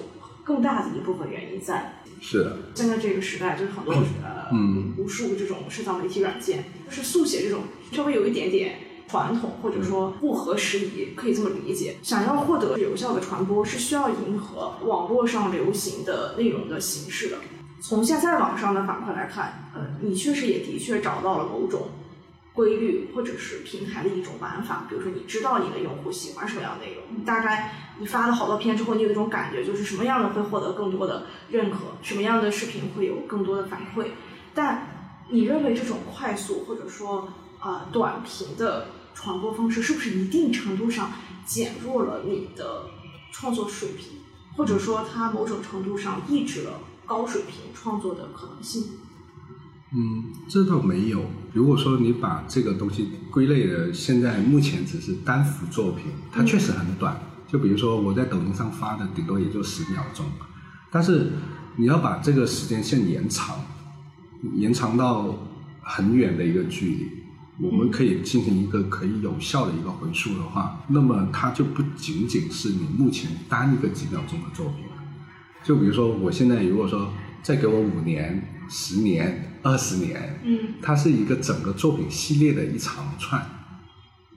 [0.51, 2.03] 更大的一部分原因在。
[2.20, 11.96] 是的，现在这个时代，就是很多 呃，嗯无数这种社交媒体软件，就是速写这种稍微有一点点传统，或者说不合时宜，可以这么理解。
[12.03, 17.36] 想要获得有效的传播，是需要迎合网络上流行的内容的形式的。
[17.80, 21.88] 从现在网上的反馈来看，呃，你确实也的确找到了某种
[22.53, 24.86] 规律，或者是平台的一种玩法。
[24.88, 34.07] 比如说，你知道你的用户喜欢什么样的内容，你大概你发了好多篇之后，你有一种感觉，就是什么样的会获得更多的认可，什么样的视频会有更多的反馈。
[34.55, 34.86] 但
[35.28, 37.28] 你认为这种快速或者说
[37.61, 41.12] 啊、短平的传播方式，是不是一定程度上
[41.44, 42.86] 减弱了你的
[43.30, 44.18] 创作水平，
[44.57, 48.98] 或者说它某种程度上抑制了高水平创作的可能性？
[49.93, 51.24] 嗯，这倒没有。
[51.53, 57.20] 如果说你把这个东西归类的，现在目前只是单幅作品，它确实很短。
[57.49, 60.24] 就比如说我在抖音上发的，顶多也就十秒钟，
[60.93, 61.32] 但是
[61.74, 63.57] 你要把这个时间线延长，
[64.55, 65.36] 延长到
[65.80, 67.09] 很远的一个距离，
[67.59, 74.93] 我们可以进行一个可以有效的一个回溯的话，那么它就不仅仅是你目前单一个几秒钟的作品了。
[75.64, 77.12] 就比如说，我现在如果说
[77.43, 80.74] 再给我五年、十年、二十年，嗯。
[80.82, 83.44] 它是一个整个作品系列的一长串，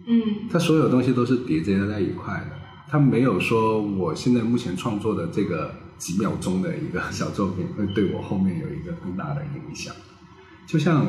[0.06, 0.48] 嗯。
[0.52, 2.60] 它所有东西都是叠加在一块的，
[2.90, 9.94] 它没有说我现在目前创作的这个几秒钟的一个小作品会对我后面有一个 更大的影响。
[10.66, 11.06] 就像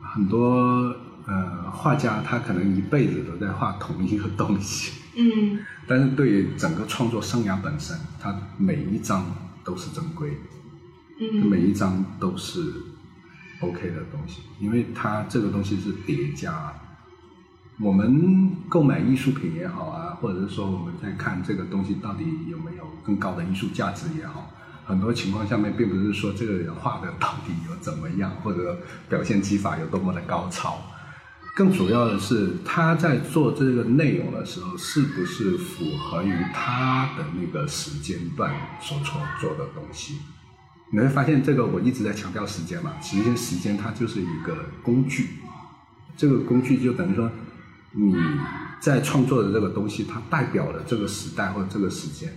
[0.00, 0.94] 很多
[1.26, 5.58] 呃画家，他可能一辈子都在画同一个东西，嗯。
[5.86, 9.26] 但是对于整个创作生涯本身，它每一张
[9.64, 10.36] 都是珍贵的。
[11.20, 11.46] 嗯。
[11.46, 12.72] 每一张都是
[13.62, 16.72] OK 的东西，因为它这个东西是叠加。
[17.80, 24.52] 我们购买艺术品也好啊，或者是说我们在看这个东西到底有没有更高的艺术价值也好，
[24.84, 30.78] 很多情况下面并不是说这个人画的到底有怎么样，或者表现技法有多么的高超，
[31.56, 40.18] 更主要的是他在做这个内容的时候，是不是符合于他的那个时间段所创作的东西。
[40.94, 45.26] 你会发现，这个我一直在强调时间嘛，其实时间它就是一个工具，
[46.18, 47.30] 这个工具就等于说
[47.92, 48.14] 你
[48.78, 52.30] 在创作的这个东西，它代表了这个时代或者这个时间，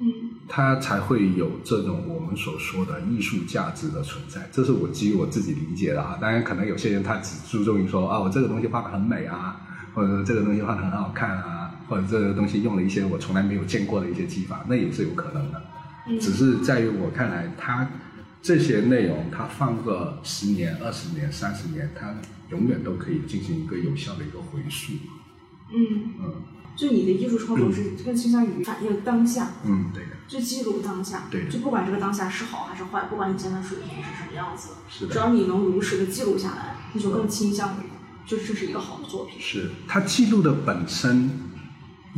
[0.00, 0.06] 嗯
[0.48, 4.48] 它才会有这种我们所说的艺术价值的存在。
[4.52, 9.60] 这是我基于我自己理解的啊，当然可能有些人他只注重于说啊，我这个东西画的很美啊，
[9.92, 15.60] 或者说这个东西画的很好看啊，或者这个东西用了一些我从来没有见过的一些技法，那也是有可能的。
[16.08, 16.18] 嗯。
[16.18, 17.90] 只是在于我看来，它
[18.40, 22.14] 这些内容，它放个十年、二十年、三十年，它
[22.50, 24.94] 永远都可以进行一个有效的一个回溯。
[25.72, 26.34] 嗯，嗯。
[26.76, 35.12] 就你的艺术创作是更倾向于反映当下，嗯，对的，就记录当下，对就不管这个当下是好还是坏，不管你现在水平是什么样子，是的。
[35.12, 37.88] 只要你能如实的记录下来，你就更倾向于，
[38.24, 39.40] 就是这是一个好的作品。
[39.40, 39.72] 是。
[39.88, 41.47] 它记录的本身，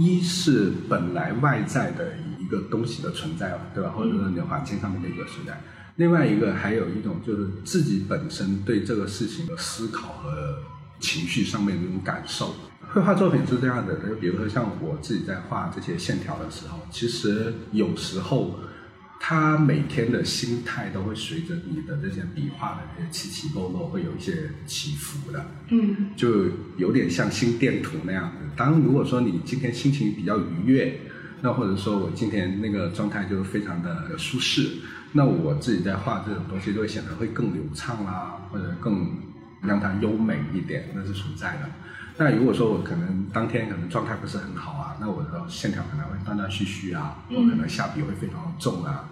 [0.01, 3.91] 一是本来外在的一个东西的存在，对吧？
[3.91, 5.61] 或者说你环境上面的一个存在。
[5.97, 10.57] 另外一个还有一种就是自己本身对这个事情的思考和
[10.99, 12.55] 情绪上面的那种感受。
[12.93, 18.59] 绘画作品是这样的，就比如说像我自己在画这些线条的时候，其实有时候
[19.23, 25.47] 他每天的心态都会随着你的这些笔画的这些起起落落，会有一些起伏的。
[25.69, 26.47] 嗯就
[26.79, 28.39] 有点像心电图那样子。
[28.57, 31.01] 当如果说你今天心情比较愉悦，
[31.43, 34.79] 那或者说我今天那个状态就非常的舒适，
[35.13, 39.19] 那我自己在画这种东西就会显得会更流畅啦，或者更
[39.63, 41.71] 让它优美一点，那是存在的。
[42.21, 49.09] 那如果说我可能当天可能状态不是很好啊，那我的线条可能会断断续续啊，我可能下笔会非常重啊，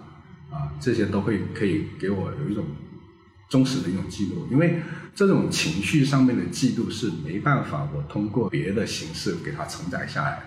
[0.51, 2.65] 啊，这些都会可以给我有一种
[3.49, 4.83] 忠实的一种记录，因为
[5.15, 10.43] 这种情绪上面的记录是没办法我通过别的形式给它承载下来的，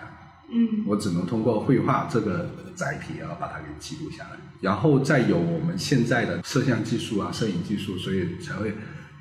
[0.53, 0.85] 嗯。
[0.87, 8.73] 我只能通过绘画这个载体啊把它给记录下来，然后再有我们现在的摄像技术啊、摄影技术，所以才会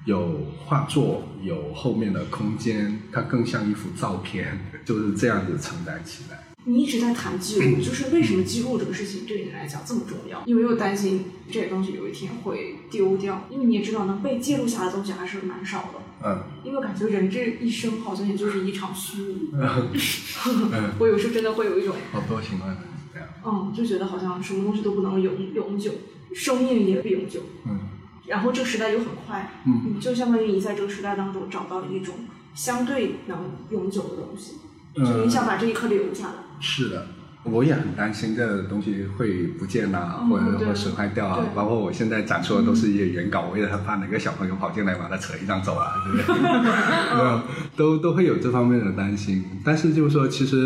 [0.04, 6.38] 有画作，有后面的空间，它更像一幅照片，就是这样子承载起来。
[6.64, 10.42] 你一直在谈记录，就是为什么记录这个事情对你来讲这么重要？
[10.46, 13.48] 有没有担心这些东西有一天会丢掉？
[13.50, 15.98] 因为你也知道，能被记录下来的东西还是蛮少的。
[16.24, 19.50] 嗯因为感觉人这一生好像也就是一场虚无。
[19.52, 22.78] 嗯， 我有时候真的会有一种，好多情况是
[23.12, 23.28] 这样。
[23.44, 25.90] 嗯，就觉得好像什么东西都不能永永久，
[26.32, 27.40] 生命也不永久。
[27.66, 27.80] 嗯
[28.26, 32.14] 然后这个时代又很快，嗯，就相当于你在这个时代当中找到了一种
[32.54, 33.38] 相对能
[33.70, 34.56] 永久的东西，
[34.96, 36.34] 嗯就你想把这一刻留下来。
[36.60, 37.06] 是的，
[37.42, 41.44] 我也很担心这个东西会不见啊，嗯或者会损坏掉啊。
[41.54, 47.40] 包括我现在展出的都是一些原稿，我也很怕哪个小朋友跑进来把它扯一张走啊，对不对？
[47.76, 49.44] 都都会有这方面的担心。
[49.64, 50.56] 但是就是说，其实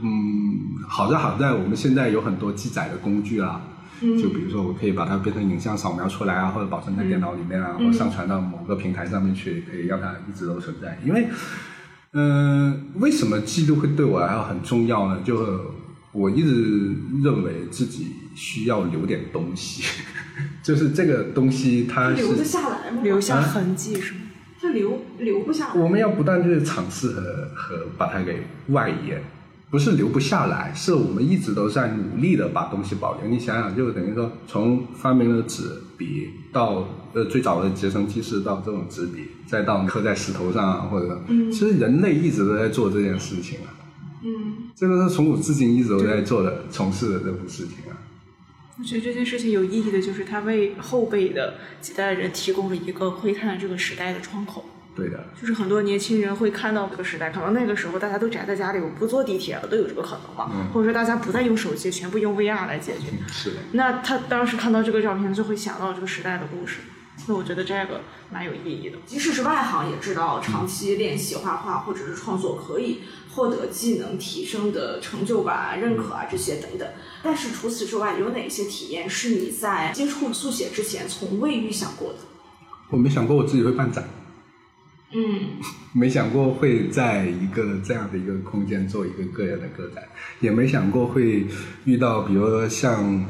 [0.00, 0.58] 嗯，
[0.88, 3.60] 好在好在我们现在有很多记载的工具啦。
[4.02, 10.98] 嗯就比如说，我可以把它变成影像扫描出来啊，或者保存在电脑里面啊，嗯或上传到某个平台上面去，可以让它一直都存在。
[11.04, 11.28] 因为，
[12.12, 15.20] 嗯、为什么记录会对我来说很重要呢？
[15.24, 15.36] 就
[16.12, 19.82] 我一直认为自己需要留点东西，
[20.62, 23.00] 就是这个东西它留得下来吗？
[23.02, 24.18] 留下痕迹是吗？
[24.60, 25.80] 它留留不下来。
[25.80, 27.22] 我们要不断去尝试和
[27.54, 29.22] 和把它给外延，
[29.72, 33.26] 不是留不下来，是我们一直都在努力的把东西保留。
[33.26, 35.62] 你想想，就等于说从发明了纸
[35.96, 43.72] 笔到呃最早的结绳记事到这种纸笔，再到刻在石头上啊，或者嗯其实人类一直都在做这件事情啊，
[44.22, 47.96] 嗯，这个是从古至今一直都在做的从事的这种事情啊。
[48.78, 54.66] 我觉得这件事情有意义的就是它为后辈的几代人提供了一个窥探这个时代的窗口。
[54.94, 60.50] 对的，就是很多年轻人会看到这个时代，可能那个时候大家都宅在家里，我不坐地铁了，都有这个可能吧？
[60.52, 63.06] 嗯或者说大家不再用手机，全部用 VR 来解决。
[63.26, 63.56] 是的。
[63.72, 66.80] 那他当时看到这个照片，就会想到这个时代的故事。
[67.26, 68.98] 那我觉得这个蛮有意义的。
[69.06, 76.86] 即使是外行也知道，长期练习画画或者是创作可以获得技能提升的成就感、认可啊这些等等。
[77.22, 82.18] 但是除此之外，有哪些体验是你在接触速写之前从未预想过的？
[82.90, 84.04] 我没想过我自己会办展。
[85.14, 85.60] 嗯
[85.94, 90.02] 没想过会在一个这样的一个空间做一个个人的个展，
[90.40, 91.46] 也没想过会
[91.84, 93.24] 遇到，比如说像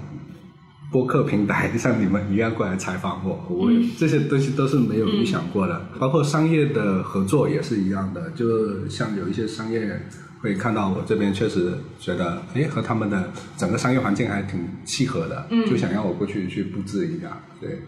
[0.92, 5.88] 播客平台像你们一样过来采访我，我这些东西都是没有预想过的。
[5.98, 10.00] 包括商业的合作也是一样的，就像有一些商业
[10.40, 17.80] 会看到我这边确实觉得，哎，和他们的整个商业环境还挺契合的，就想要我过去去布置一下，对。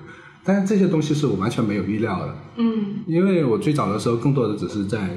[0.45, 3.03] 但是这些东西是我完全没有预料的，嗯。
[3.07, 5.09] 因为我最早的时候，更多的只是在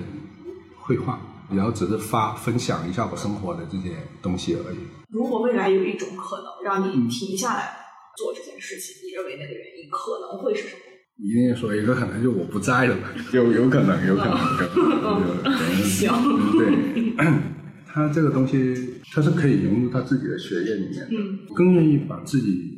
[0.76, 1.20] 绘画，
[1.52, 3.92] 然后只是发分享一下我生活的这些
[4.22, 4.78] 东西而已。
[5.10, 7.72] 如果未来有一种可能让你停下来
[8.18, 10.82] 做这件事情，你认为那个原因可能会是什么？
[11.20, 16.12] 一定说一个可能就我不在了吧，有 有可能，有可能，有可能，有可能行。
[16.58, 17.14] 对，
[17.88, 21.40] 他这个东西他是可以融入他自己的血液里面的，嗯。
[21.56, 22.77] 更愿意把自己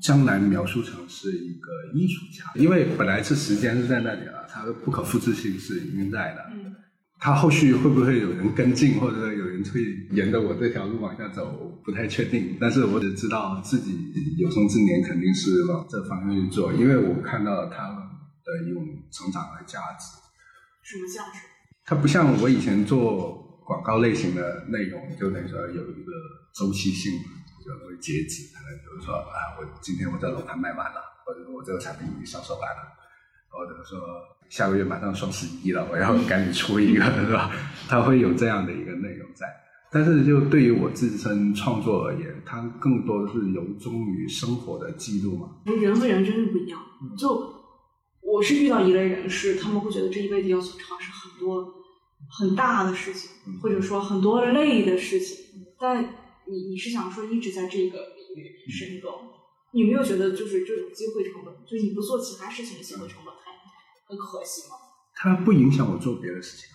[0.00, 6.42] 将来描述成是一个艺术家，因为本来是时间是在那里了，它的不可复制性是已经在的。
[6.52, 6.74] 嗯
[7.22, 9.82] 他后续会不会有人跟进，或者有人会
[10.12, 12.56] 沿着我这条路往下走，不太确定。
[12.58, 13.94] 但是我只知道自己
[14.38, 17.98] 有生之年肯定是往这方面去做，因为我看到他们
[18.42, 18.82] 的一种
[19.12, 20.06] 成长和价值。
[20.82, 21.44] 什么价值？
[21.84, 26.12] 它不像我以前做广告类型的内容，就等于说有一个
[26.54, 27.12] 周期性
[27.74, 28.52] 嘛，就会截止。
[28.54, 32.82] 可能比如说啊，我今天我这楼盘卖完了，或者说我这个产品已经销售完了，
[33.48, 33.98] 或者说
[34.48, 37.50] 下个月马上双十一了，我要赶紧出一个， 是吧？
[37.88, 39.46] 它会有这样的一个内容在。
[39.92, 45.48] 但是就对于我自身创作而言，它更多的是由衷于生活的记录嘛。
[45.64, 46.80] 人和人真的不一样。
[47.18, 47.52] 就
[48.22, 51.74] 我是遇到一类人，是他们会觉得这一辈子要去尝试很多
[52.28, 53.30] 很大的事情，
[53.60, 55.44] 或者说很多累的事情。
[55.76, 56.04] 但
[56.50, 57.98] 你你是想说一直在这个
[58.34, 59.10] 领域深耕，
[59.72, 63.52] 你没有觉得就是这种机会成本，就是你不做其他事情的机会成本太
[64.08, 64.76] 很可惜吗？
[65.14, 66.66] 它不影响我做别的事情。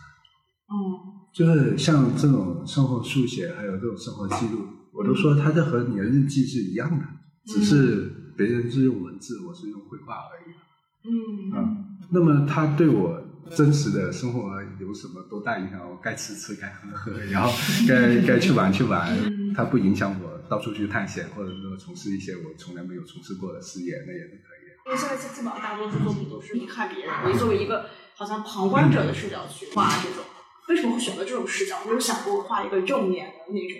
[0.70, 1.28] 嗯。
[1.34, 7.06] 就是像这种生活速写，还有这种生活记录，我都说它这和你的日记是一样的，
[7.46, 10.54] 只是别人是用文字，我是用绘画而已。
[11.04, 11.58] 嗯啊，
[12.12, 13.22] 那么它对我
[13.56, 15.80] 真实的生活有什么多大影响？
[15.90, 17.52] 我该吃吃，该喝喝，然后
[17.88, 19.16] 该该去玩去玩，
[19.56, 24.76] 它不影响我到处去探险，或者说从事一些我从来没有从事过的事业，那也是可以的。
[24.86, 27.86] 因为现在基本上大多数作品都是你看别人，我作为一个
[28.16, 30.24] 好像旁观者的视角去画这种。
[30.68, 31.78] 为什么会选择这种视角？
[31.86, 33.80] 你有想过画一个正面的那种？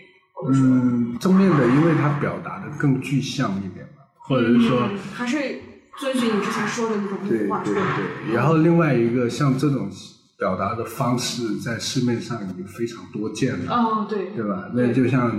[0.54, 5.62] 嗯，正面的，因为它表达的更具象一点嘛，或者是说，还是
[6.00, 7.18] 遵循你之前说的那种
[7.50, 8.34] 画对对对。
[8.34, 9.90] 然后另外一个，像这种
[10.38, 13.74] 表达的方式，在市面上已经非常多见了。
[13.74, 14.70] 哦，对，对吧？
[14.74, 15.32] 那就像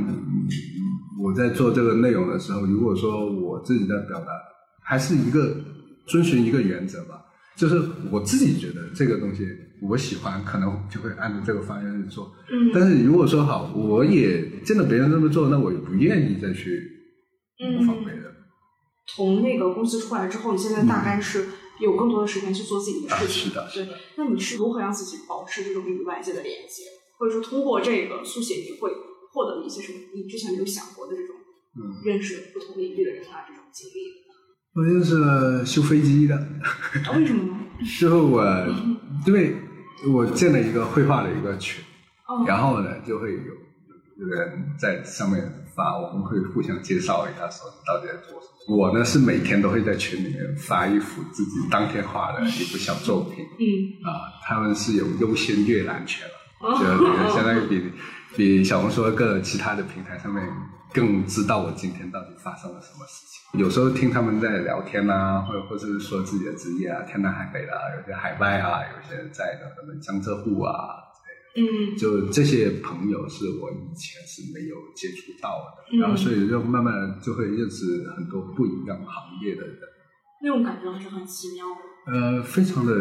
[1.23, 4.29] 我在做这个内容的时候，如果说我自己在表达，
[4.83, 5.57] 还是一个
[6.07, 7.21] 遵循一个原则吧，
[7.57, 9.47] 就是我自己觉得这个东西。
[9.83, 12.33] 我喜欢，可能就会按照这个方向去做。
[12.51, 16.81] 嗯，但是如果说好，我也见到别人这么做，那我也不愿意再去
[17.59, 18.16] 模仿别人。
[19.17, 21.49] 从那个公司出来之后，你现在大概是
[21.81, 23.51] 有更多的时间去做自己的事情。
[23.51, 23.89] 是的，对。
[24.17, 26.83] 那你是如何让自己保持这种与外界的连接？
[27.19, 28.91] 或者说，通过这个速写，你会
[29.33, 31.35] 获得一些什么你之前没有想过的这种
[31.77, 34.13] 嗯认识不同领域的人啊这种经历？
[34.75, 36.37] 我认识了修飞机的。
[37.15, 37.59] 为什么呢？
[37.99, 38.45] 之后我
[39.27, 39.57] 因为。
[40.13, 41.83] 我建了一个绘画的一个群，
[42.47, 43.39] 然后呢，就会有
[44.19, 45.43] 有人在上面
[45.77, 48.77] 发，我们会互相介绍一下，说你到底在做什么。
[48.77, 57.93] 我呢是每天都会在群里面发一幅自己当天画的一幅小作品，嗯，啊，他们是有优先阅览权了，就相当于比
[58.37, 60.45] 比小红书各其他的平台上面
[60.93, 63.61] 更知道我今天到底发生了什么事情。
[63.61, 71.06] 有时候听他们在聊天啊，或者或者是说自己的职业啊，天南海北的，有些海外啊，有些在的什么江浙沪啊
[71.57, 79.79] 嗯，就这些朋友是我以前是没有接触到的，然后所以就慢慢就会认识很多不一样行业的人，
[80.43, 82.13] 那种感觉还是很奇妙的。
[82.13, 82.93] 呃，非常的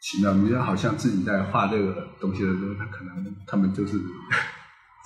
[0.00, 3.98] 奇妙，你就好像自己在画这个东西的时候，他可能他们就是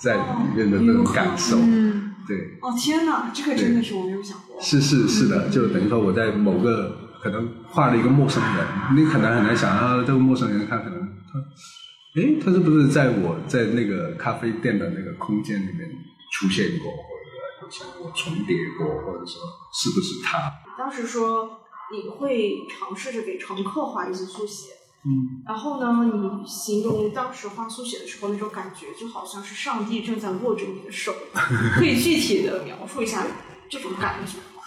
[0.01, 1.57] 在里面的那种感受。
[1.57, 4.59] 嗯对，哦天哪，这个真的是我没有想过。
[4.59, 8.65] 是是是的，就等于说我在某个可能画了一个陌生人，
[8.95, 11.39] 你可能很难想到这个陌生人他可能他，
[12.15, 15.89] 哎，他是不是在我在那个咖啡店的那个空间里面
[16.31, 19.41] 出现过，或者有想过重叠过，或者说
[19.73, 20.51] 是不是他？
[20.77, 21.59] 当时说
[21.91, 24.69] 你会尝试着给乘客画一些速写。
[25.07, 26.03] 嗯，然后呢？
[26.41, 31.13] 你形容当时画速写的时候那种感觉，就好像是上帝正在握着你的手，
[31.77, 33.23] 可以具体的描述一下
[33.69, 34.63] 这种感觉吗？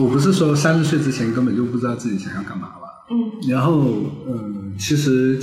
[0.00, 2.88] 我不是说三十岁之前根本就不知道自己想要干嘛吧？
[3.10, 3.30] 嗯。
[3.46, 3.82] 然后，
[4.26, 5.38] 嗯，其实，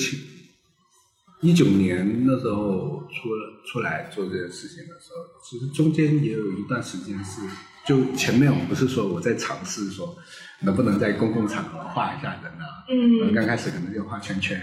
[1.42, 7.42] 一九年那时候出了出来做这件事情的时候，其实中间也有一段时间是，
[7.86, 10.16] 就前面我不是说我在尝试说。
[10.64, 12.66] 能不能在公共场合画一下人呢？
[12.88, 14.62] 嗯，刚开始可能就画圈圈，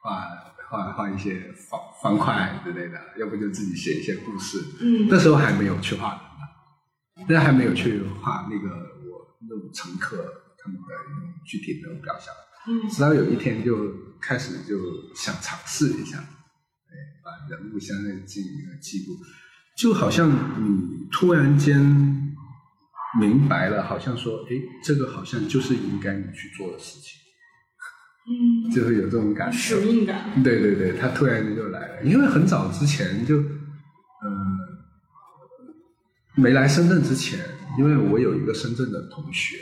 [0.00, 0.22] 画
[0.70, 4.62] 画画一些方方块之类的，要不就自己写一些故事。
[4.80, 8.76] 嗯，那时候还没有去画人呢，那还没有去画那个
[9.10, 10.18] 我那种乘客
[10.56, 12.32] 他们的那种具体的表象。
[12.66, 14.78] 嗯，直到有一天就开始就
[15.14, 19.16] 想尝试一下，哎，把人物相对进行一个记录，
[19.76, 22.20] 就好像你突然间。
[23.16, 27.16] 明白了，好像说，哎，这个好像就是应该你去做的事情，
[28.26, 30.42] 嗯，就会有这种感觉，使命感。
[30.42, 33.46] 对对对，他突然间就来了，因为很早之前就，嗯，
[36.34, 37.38] 没来深圳之前，
[37.78, 39.58] 因为我有一个深圳的同学，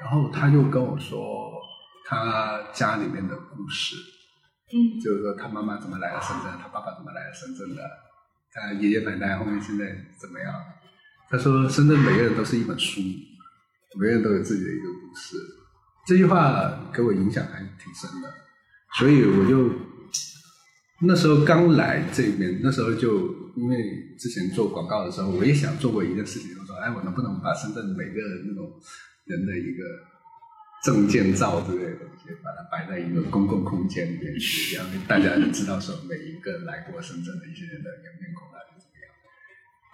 [0.00, 1.52] 然后他就跟我说
[2.04, 3.96] 他家里面的故事，
[4.72, 7.82] 嗯，就是说他妈妈怎么来了深圳，他爸爸怎么来了深圳的，
[8.52, 9.84] 他爷爷奶奶后面现在
[10.20, 10.54] 怎么样。
[11.30, 13.00] 他说：“深圳每个人都是一本书，
[13.98, 15.36] 每个人都有自己的一个故事。”
[16.06, 18.30] 这句话给我影响还挺深的，
[18.98, 19.72] 所以我就
[21.00, 28.70] 那时候刚来这边，那时候就因为之前做广告的时候，我也想做过一件事情，我说：“哎，我能不能把深圳每个那种
[29.24, 29.82] 人的一个
[30.84, 39.08] 证件照之类的东西，把它摆在一个公共空间里面去，让大家知道说每一个来过深圳的一些人的脸面孔啊是怎么样？”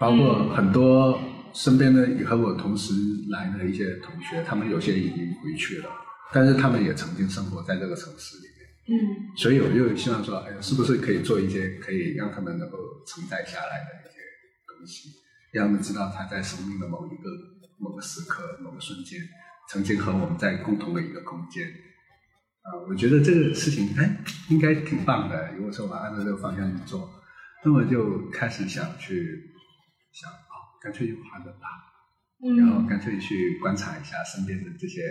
[0.01, 1.21] 包括很多
[1.55, 2.93] 身边的和我同时
[3.29, 5.89] 来的一些同学，他们有些已经回去了，
[6.33, 8.51] 但是他们也曾经生活在这个城市里面。
[8.91, 8.99] 嗯
[9.37, 14.19] 所以我就希望说，哎，是不是可以做一些可以让他们能够承载下来的一些
[14.67, 15.11] 东西，
[15.53, 17.31] 让他们知道他在生命的某一个
[17.79, 19.21] 某个时刻、某个瞬间，
[19.71, 21.65] 曾经和我们在共同的一个空间。
[22.63, 24.17] 啊、我觉得这个事情哎，
[24.49, 25.53] 应该挺棒的。
[25.55, 27.09] 如果说我按照这个方向去做，
[27.65, 29.55] 那么就开始想去
[30.13, 31.67] 想啊、干脆就画个吧，
[32.59, 35.03] 然后嗯干脆去观察一下身边的这些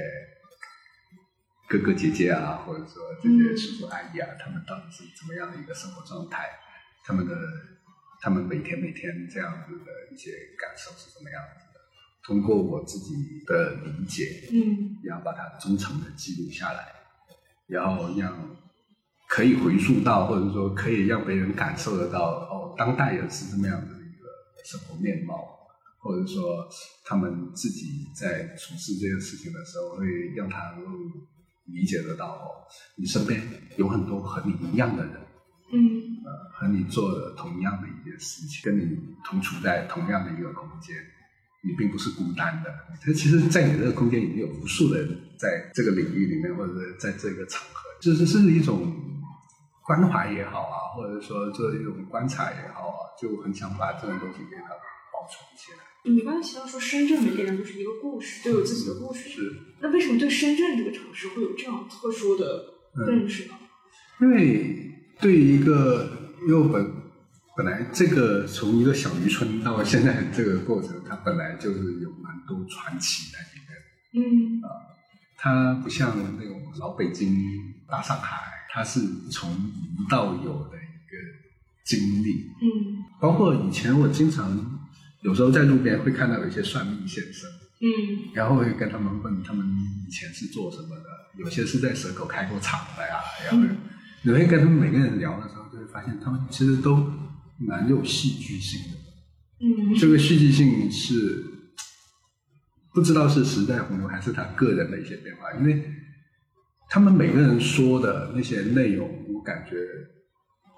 [1.68, 6.50] 哥哥姐姐啊，或者说这些叔叔阿姨啊，他们到底是怎么样的一个生活状态？
[7.06, 7.34] 他们的
[8.22, 11.69] 他们每天每天这样子的一些感受是怎么样子的？
[12.30, 13.16] 通过我自己
[13.48, 14.96] 的理解，嗯。
[15.04, 16.86] 然后把它忠诚的记录下来，
[17.66, 18.56] 然后让
[19.28, 24.28] 可以回溯到，或者说可以让别人感受得到，哦，当代人是这么样的一个
[24.64, 25.58] 生活面貌，
[25.98, 26.70] 或者说
[27.04, 30.92] 他们自己在处事这件事情的时候，会让他能够
[31.66, 32.62] 理解得到，哦，
[32.96, 33.42] 你身边
[33.76, 35.16] 有很多和你一样的人，
[35.74, 36.06] 嗯。
[36.20, 40.96] 呃，和你做的同样的一件事情，跟你同处在同样的一个空间，
[41.62, 42.70] 你并不是孤单的。
[43.02, 48.94] 它其实，在你这个空间里面有无数的人在这个领域里面，或者在这个场合，就是是一种
[49.86, 54.70] 关怀也好啊，或者说做一种观察也好啊，就很想把这种东西给它
[55.12, 55.80] 保存起来。
[56.06, 59.30] 你刚才提到说深圳每个人都是一个故事，都有自己的故事。
[59.30, 62.74] 是那为什么对深圳这个城市会有这样特殊的
[63.06, 63.54] 认识呢？
[64.22, 66.10] 因为对于一个，
[66.42, 66.86] 因为我本
[67.60, 74.24] 本来这个从一个小渔村到现在这个过程，它本来就是有蛮多传奇在里面。
[74.26, 74.88] 嗯啊
[75.36, 77.36] 它不像那种老北京、
[77.86, 78.38] 大上海，
[78.72, 81.18] 它是从无到有的一个
[81.84, 82.50] 经历。
[82.62, 84.80] 嗯包括以前我经常
[85.20, 87.50] 有时候在路边会看到有一些算命先生，
[87.82, 89.66] 嗯然后会跟他们问他们
[90.08, 91.04] 以前是做什么的，
[91.36, 93.18] 有些是在蛇口开过厂的呀，
[93.52, 93.68] 然后
[94.22, 96.96] 你会跟他们每个人聊的时候，就会发现他们其实都
[97.60, 98.98] 蛮有戏剧性的。
[99.62, 101.44] 嗯这个戏剧性是
[102.94, 105.94] 不知道是时代洪流还是他个人的一些变化，因为
[106.90, 109.78] 他们每个人说的那些内容，我感觉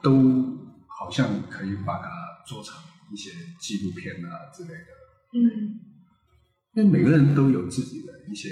[0.02, 2.10] 都好像可以把它
[2.48, 2.76] 做成
[3.14, 3.30] 一些
[3.60, 4.88] 纪录片啊之类的。
[5.34, 5.80] 嗯
[6.74, 8.50] 因为每个人都有自己的一些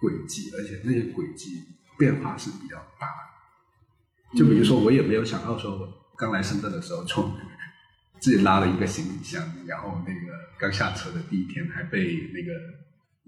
[0.00, 1.62] 轨迹，而且那些轨迹
[1.98, 4.38] 变化是比较大的。
[4.38, 7.30] 就比如说，我也没有想到说，我刚来深圳的时候，从
[8.20, 12.52] 自己拉了一个行李箱，然后那个刚下车的第一天，还被那个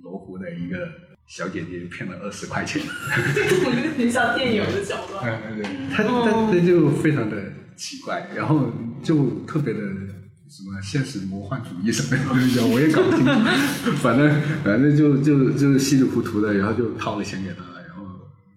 [0.02, 0.88] 罗湖的一个
[1.26, 2.82] 小姐姐骗了二十块钱。
[2.84, 5.14] 我觉得很像电影的角度。
[5.22, 7.42] 嗯，对，他他他就非常的
[7.76, 8.70] 奇怪，然后
[9.02, 13.92] 就特别的什么现实魔幻主义什么的东西，我也搞不清楚。
[13.96, 14.30] 反正
[14.62, 18.04] 反正就就就稀里糊涂的，然后就掏了钱给他，然后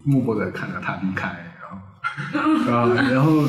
[0.04, 3.48] 默默的看着他离开，然后啊，然后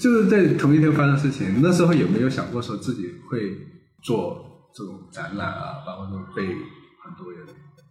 [0.00, 3.56] 就是在同一天发生事情，那时候有没有想过说自己会
[4.02, 7.40] 做这种展览啊，包括说被很多人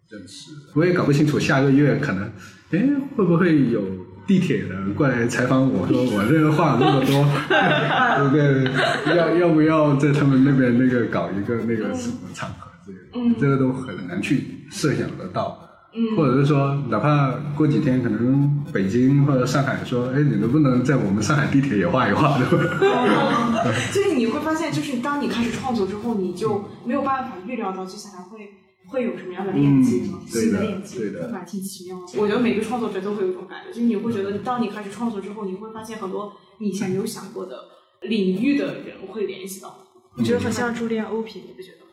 [0.09, 0.51] 认识。
[0.75, 2.23] 我也搞不清楚下个月可能，
[2.71, 3.81] 哎，会不会有
[4.25, 7.23] 地铁的过来采访我说我这个话那么多，
[8.17, 9.15] 对不对？
[9.15, 13.19] 要要不要在他们那边那个搞一个那个什么场合之类的？
[13.19, 15.68] 嗯这个都很难去设想得到。
[15.93, 23.63] 嗯或者是说，哪怕过几天，可能北京或者上海说，哎，你能不能在我们上海地铁也画一画，对吧？
[23.91, 28.51] 就是你会发现，就是当你开始创作之后，你就没有办法预料到接下来会
[28.87, 32.21] 会有什么样的链接吗，嗯对的新的链接，对的蛮挺奇妙的。
[32.21, 37.55] 我觉得每个创作者都会有一种感觉，就是你会觉得，当你开始创作之后，你会发现很多你以前没有想过的
[38.01, 39.75] 领域的人会联系到。
[40.17, 41.91] 我觉得很像朱莉安·欧品，你不觉得吗？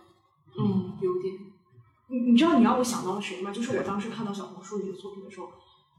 [0.58, 1.34] 嗯，有点。
[2.16, 3.50] 你你知道你让我想到了谁吗？
[3.50, 5.50] 就是我当时看到小红书里的作品的时候，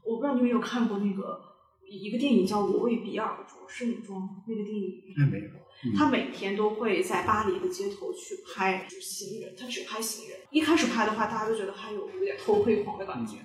[0.04, 1.40] 我不知道你有没有看过那个
[1.88, 5.02] 一个电影叫《我为比尔着侍女装》那个电影。
[5.16, 5.44] 哎，没有。
[5.96, 10.36] 他每天都会在巴黎的街头去拍行人，他只拍行人。
[10.50, 13.36] 一开始拍的话，大家都觉得他有有点偷窥狂的感觉，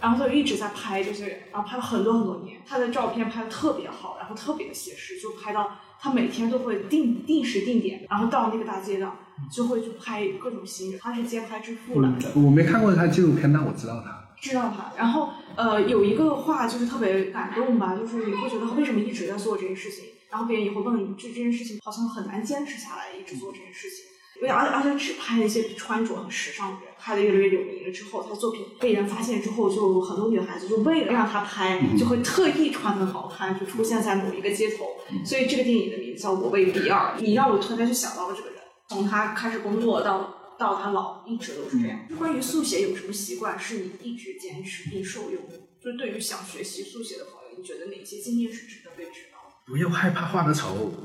[0.00, 2.62] 然后他就一直在拍这些人，然后拍了很多很多年。
[2.66, 9.18] 他的照片拍的特别好，然后特别的写实，就拍到他每天都会定定时定点，然后到那个大街上
[9.52, 11.00] 就会去拍各种新人。
[11.00, 12.30] 他是街拍之父来的。
[12.36, 14.20] 我没看过他纪录片，但我知道他。
[14.40, 24.04] 知道他，然后呃有一个话就是特别感动吧，就是你会觉得他为什么一直在做这件事情，然后别人也会问你这这件事情好像很难坚持下来，一直做这件事情。
[24.36, 34.96] 因为而而且只拍一些穿着很时尚的人，拍的越来越有名了之后，他的作品被人发现之后，就很多女孩子就为了让他拍，就会特意穿的好看，就出现在某一个街头。
[35.24, 38.53] 所以这个电影的名字叫《我为比尔》，你让我突然间就想到了这个人。
[38.88, 42.06] 从他开始工作到到他老，一直都是这样。
[42.08, 45.54] 就关于速写，有什么习惯是你一直坚持并受用的？
[45.82, 49.54] 就是对于想学习速写的朋友，你觉得哪些经验是值得被知道的？
[49.66, 50.94] 不要害怕画的丑，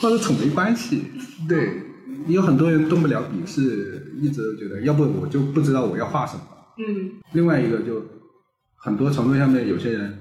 [0.00, 1.04] 画的丑没关系。
[1.48, 1.82] 对，
[2.28, 6.42] 有很多人动不了笔，是一直觉得，要不我就不知道我要画什么。
[6.78, 8.02] 嗯另外一个就
[8.76, 10.18] 很多程度上面，有些人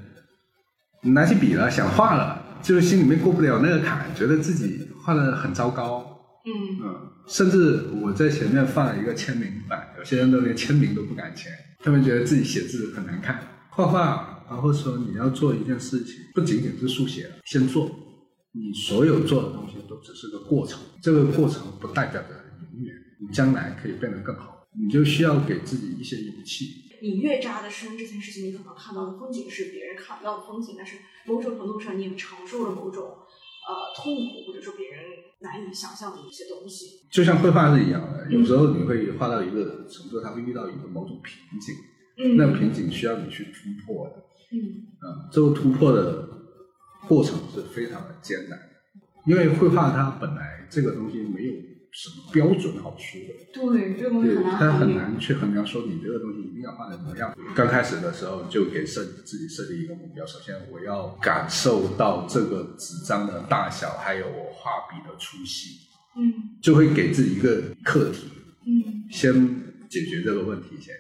[1.02, 6.06] 拿起笔了，想画了，就是心里面过不了那个坎，觉得自己画的很糟糕。
[6.46, 11.52] 嗯嗯，甚至我在前面放了一个签名板，有些人都连签名都不敢签，
[11.84, 13.40] 他们觉得自己写字很难看。
[13.70, 17.90] 画画，然后说你要做一件事情，不仅仅是速写，先做，
[18.54, 22.30] 你所有做的东西都只是个过程，这个过程不代表着
[22.74, 26.89] 永远，你将来可以变得更好，你就需要给自己一些勇气。
[27.02, 35.04] 你越扎的深这件事情，你可能看到的风景是别人看不到的风景，但是某种程度上你也承受了某种呃痛苦，或者说别人
[35.40, 37.02] 难以想象的一些东西。
[37.12, 41.76] 就像绘画是一样的，有时候你会画到一个程度，它会遇到一个某种瓶颈，
[42.18, 44.24] 嗯那瓶颈需要你去突破的。
[44.52, 46.28] 嗯啊，这个突破的
[47.08, 48.66] 过程是非常的艰难的，
[49.26, 51.54] 因为绘画它本来这个东西没有
[51.92, 54.96] 什么标准好说的，对，这个东西对，很难他很。
[54.96, 57.34] 难去衡量说你这个东西一定要画的怎么样。
[57.56, 68.28] 刚开始的时候就给设自己设定一个目标，首先我要感受到这个纸张的大小，还有我画笔的粗细，嗯就会给自己一个课题，
[68.68, 69.34] 嗯先
[69.90, 70.94] 解决这个问题先。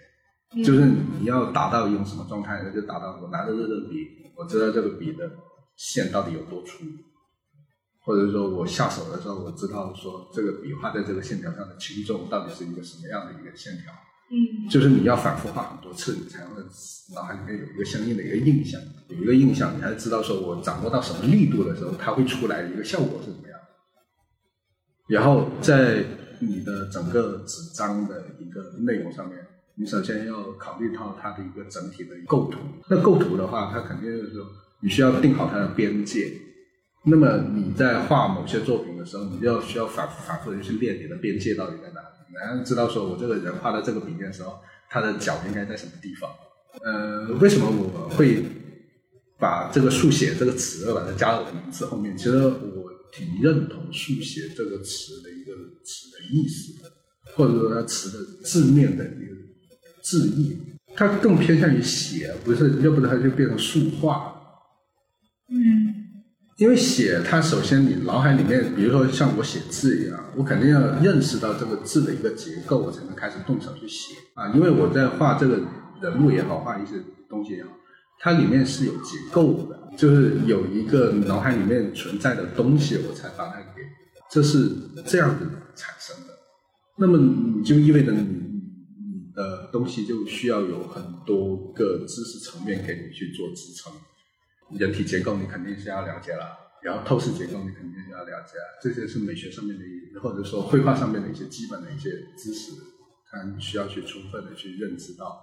[0.55, 0.83] 嗯就是
[1.19, 5.29] 你要达到一种什么状态，那就达到我拿着这支笔，我知道这个笔的
[5.75, 6.83] 线到底有多粗，
[8.03, 13.91] 或者说我下手的时候，我知道说这个笔画在这个线条上的轻重到底是一个什么样的一个线条。
[14.31, 16.61] 嗯就是你要反复画很多次，你才会
[17.15, 23.59] 脑海里面有一个相应的一个印象，有一个印象，你才知道说我掌握到什么力度的时候，它会出来的一个效果是怎么样。
[25.07, 26.05] 然后在
[26.39, 29.39] 你的整个纸张的一个内容上面，
[29.75, 32.59] 你首先要考虑到它的一个整体的构图。
[32.87, 34.45] 那构图的话，它肯定就是说
[34.83, 36.31] 你需要定好它的边界。
[37.05, 44.59] 那么你在画某些作品的时候，你就要需要反复反复的去练你的边界到底在哪里，然后知道说我这个人画到这个笔尖的时候，
[44.89, 46.29] 他的脚应该在什么地方。
[46.83, 48.43] 呃，为什么我会
[49.39, 52.15] 把这个速写这个词把它加到我的名字后面？
[52.17, 55.53] 其实我挺认同速写这个词的一个
[55.83, 56.91] 词的意思的，
[57.33, 59.35] 或者说它词的字面的一个
[60.03, 60.57] 字义，
[60.95, 64.35] 它更偏向于写，不是，要不然它就变成速画。
[66.59, 74.49] 因为写它首先你脑海里面，比如说像我写字一样，我肯定要认识到这个字的一个结构，我才能开始动手去写啊。
[74.53, 75.61] 因为我在画这个
[76.01, 76.95] 人物也好，画一些
[77.29, 77.69] 东西也好，
[78.19, 83.81] 它里面是有结构的，就是有一个脑海里面存在的东西，我才把它给，
[84.29, 84.69] 这是
[85.05, 85.45] 这样子
[85.77, 86.33] 产生的。
[86.97, 93.93] 那么你就意味着你你的东西就需要有很多个知识层面给你去做支撑。
[94.77, 102.71] 人体结构你肯定是要了解了，然后透视结构你肯定是要了解，这些是美学上面的，或者说绘画上面的一些基本的一些知识，
[103.31, 105.41] 它需要去充分的去认知到，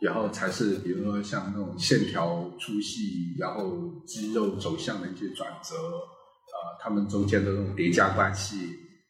[0.00, 8.56] 然后才是比如说像那种线条粗细，然后肌肉走向的一些转折，啊、它们中间的那种叠加关系，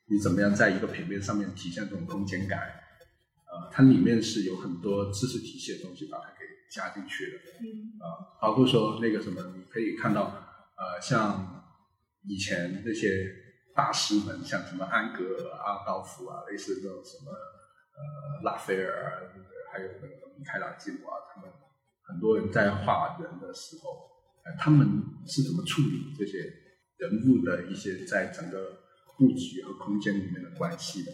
[0.06, 6.41] 你怎么样在一个平面上面体现这种空间感，呃，它里面是有很多知识体系的东西把它给
[6.72, 7.38] 加进去的。
[7.60, 10.22] 嗯啊，包括说那个什么，你可以看到，
[10.76, 11.62] 呃，像
[12.24, 13.28] 以前那些
[13.76, 19.20] 大师们，像什么安格尔、阿道夫啊，类似这种什么呃拉斐尔啊，
[19.70, 21.50] 还有那个米开朗基罗啊，他们
[22.02, 24.08] 很多人在画人的时候，
[24.44, 24.88] 呃，他们
[25.26, 26.38] 是怎么处理这些
[26.96, 28.78] 人物的一些在整个
[29.18, 31.12] 布局和空间里面的关系的？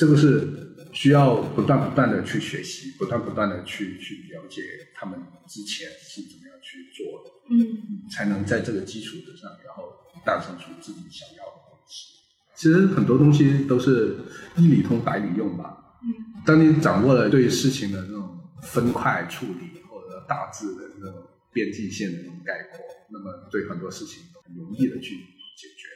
[0.00, 0.48] 这个是
[0.94, 4.62] 需要不断不断的去学习，不断不断的去去了解
[4.94, 9.92] 他们之前是怎么样去做的，嗯才能在这个基础之上，然后
[10.24, 12.14] 诞生出自己想要的东西。
[12.56, 14.16] 其实很多东西都是
[14.56, 15.98] 一理通百理用吧。
[16.02, 16.08] 嗯
[16.46, 21.22] 当你掌握了对事情的那种分块处理，或者大致的那种
[21.52, 25.88] 边际线的那种概括，那么对很多事情都很容易的去解决。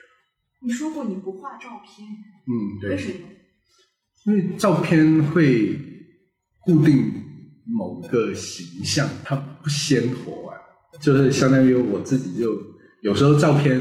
[0.61, 2.07] 你说过你不画照片，
[2.47, 2.91] 嗯，对。
[2.91, 3.29] 为什么？
[4.27, 5.79] 因为照片会
[6.65, 7.13] 固定
[7.67, 10.57] 某个形象，它不鲜活啊，
[11.01, 12.57] 就是相当于我自己就
[13.03, 13.81] 有时候照片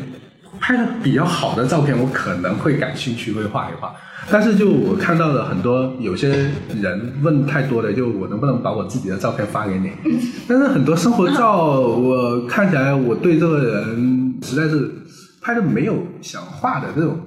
[0.60, 3.96] 拍的比较好的照片，我可能会感兴趣，会画一画。
[4.30, 6.30] 但是就我看到的很多有些
[6.82, 9.92] 人问太多的，就我能不能把我自己的照片发给你？
[10.48, 14.90] 但是很多生活照，我看起来我对这个人实在是
[15.42, 17.18] 拍的没有想画的这种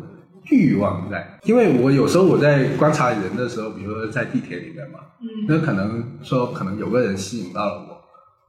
[0.51, 1.39] 欲望在。
[1.44, 8.02] 因为我有时候我在观察人的时候，比如说在地铁里面嘛，嗯那可能说可能有个人吸引到了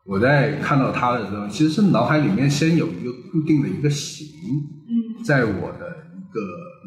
[0.05, 4.27] 我，我在看到他的时候，其实是脑海里面先有一个固定的一个形，
[4.87, 6.39] 嗯在我的一个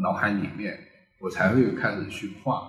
[0.03, 0.79] 脑海里面，
[1.21, 2.63] 我才会开始去画。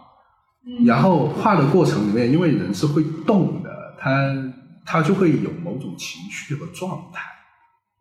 [0.65, 4.53] 嗯然后画的过程里面，因为人是会动的，他
[4.85, 7.22] 他就会有某种情绪和状态。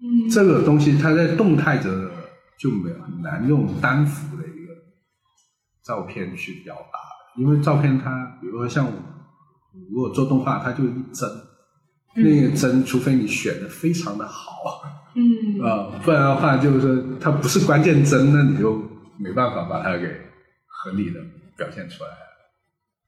[0.02, 2.10] 嗯这个东西它在动态着
[2.60, 4.74] 就没有很难用单幅的一个
[5.82, 6.98] 照片去表达
[7.34, 8.92] 的，因为照片它，比如说像我
[9.90, 11.26] 如果做动画，它就一帧，
[12.16, 14.82] 那个帧除非你选的非常的好，
[15.14, 18.76] 嗯啊、不然的话就是说它不是关键帧，那你就
[19.18, 20.06] 没办法把它给
[20.66, 21.20] 合理的
[21.56, 22.10] 表现出来。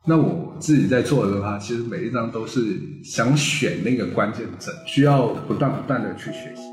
[0.07, 6.72] 那我自己在做的话，其实每一张都是想选那个关键帧，需要不断不断的去学习。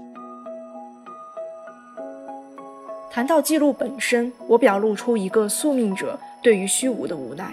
[3.12, 7.52] 谈到记录本身，我表露出一个宿命者对于虚无的无奈，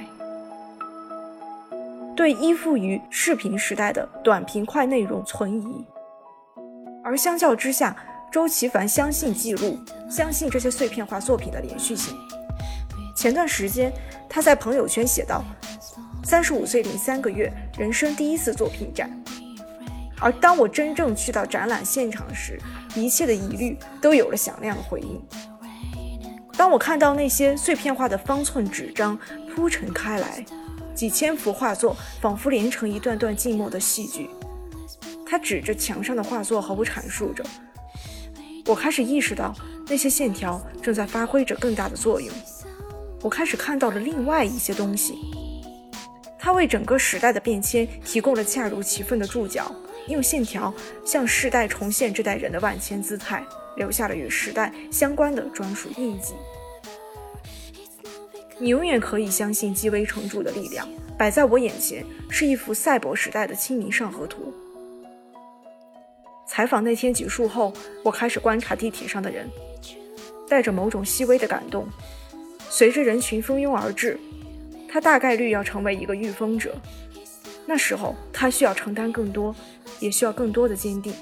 [2.14, 5.84] 对依附于视频时代的短平快内容存疑。
[7.02, 7.96] 而相较之下，
[8.30, 9.78] 周其凡相信记录，
[10.10, 12.14] 相信这些碎片化作品的连续性。
[13.16, 13.90] 前段时间，
[14.28, 15.42] 他在朋友圈写道
[16.22, 19.10] ：“三十五岁零三个月，人生第一次作品展。”
[20.20, 22.58] 而当我真正去到展览现场时，
[22.94, 25.22] 一切的疑虑都有了响亮的回应。
[26.56, 29.18] 当我看到那些碎片化的方寸纸张
[29.54, 30.44] 铺陈开来，
[30.94, 34.30] 几千幅画作仿佛连成一段段静默的戏剧。
[35.26, 37.44] 他指着墙上的画作和我阐述着，
[38.64, 39.54] 我开始意识到
[39.86, 42.34] 那些线条正在发挥着更大的作用。
[43.20, 45.18] 我开始看到了另外一些东西，
[46.38, 49.70] 它为整个时代的变迁提供了恰如其分的注脚。
[50.08, 50.72] 用线条
[51.04, 53.44] 向世代重现这代人的万千姿态，
[53.76, 56.34] 留下了与时代相关的专属印记。
[58.58, 60.88] 你永远可以相信积微成著的力量。
[61.18, 64.52] 摆在我眼前是一幅赛博时代的《清明上河图》。
[66.46, 67.72] 采访那天结束后，
[68.02, 69.48] 我开始观察地铁上的人，
[70.46, 71.88] 带着某种细微的感动。
[72.68, 74.18] 随着人群蜂拥而至，
[74.90, 76.74] 他大概率要成为一个御风者。
[77.64, 79.54] 那时候，他需要承担更多。
[80.00, 81.12] 也需要更多的坚定。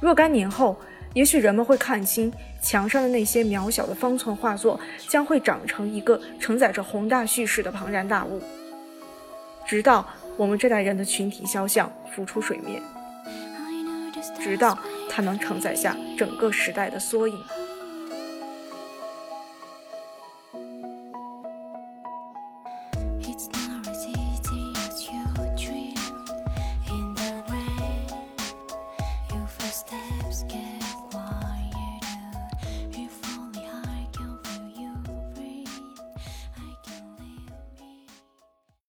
[0.00, 0.76] 若干年后，
[1.14, 4.78] 也许人们会看清墙上的那些渺小的方寸画作，
[5.08, 8.42] 将会长成一个承载着宏大叙事的庞然大物，
[9.66, 10.06] 直到
[10.36, 12.82] 我们这代人的群体肖像浮出水面，
[14.38, 14.78] 直到
[15.08, 17.38] 它能承载下整个时代的缩影。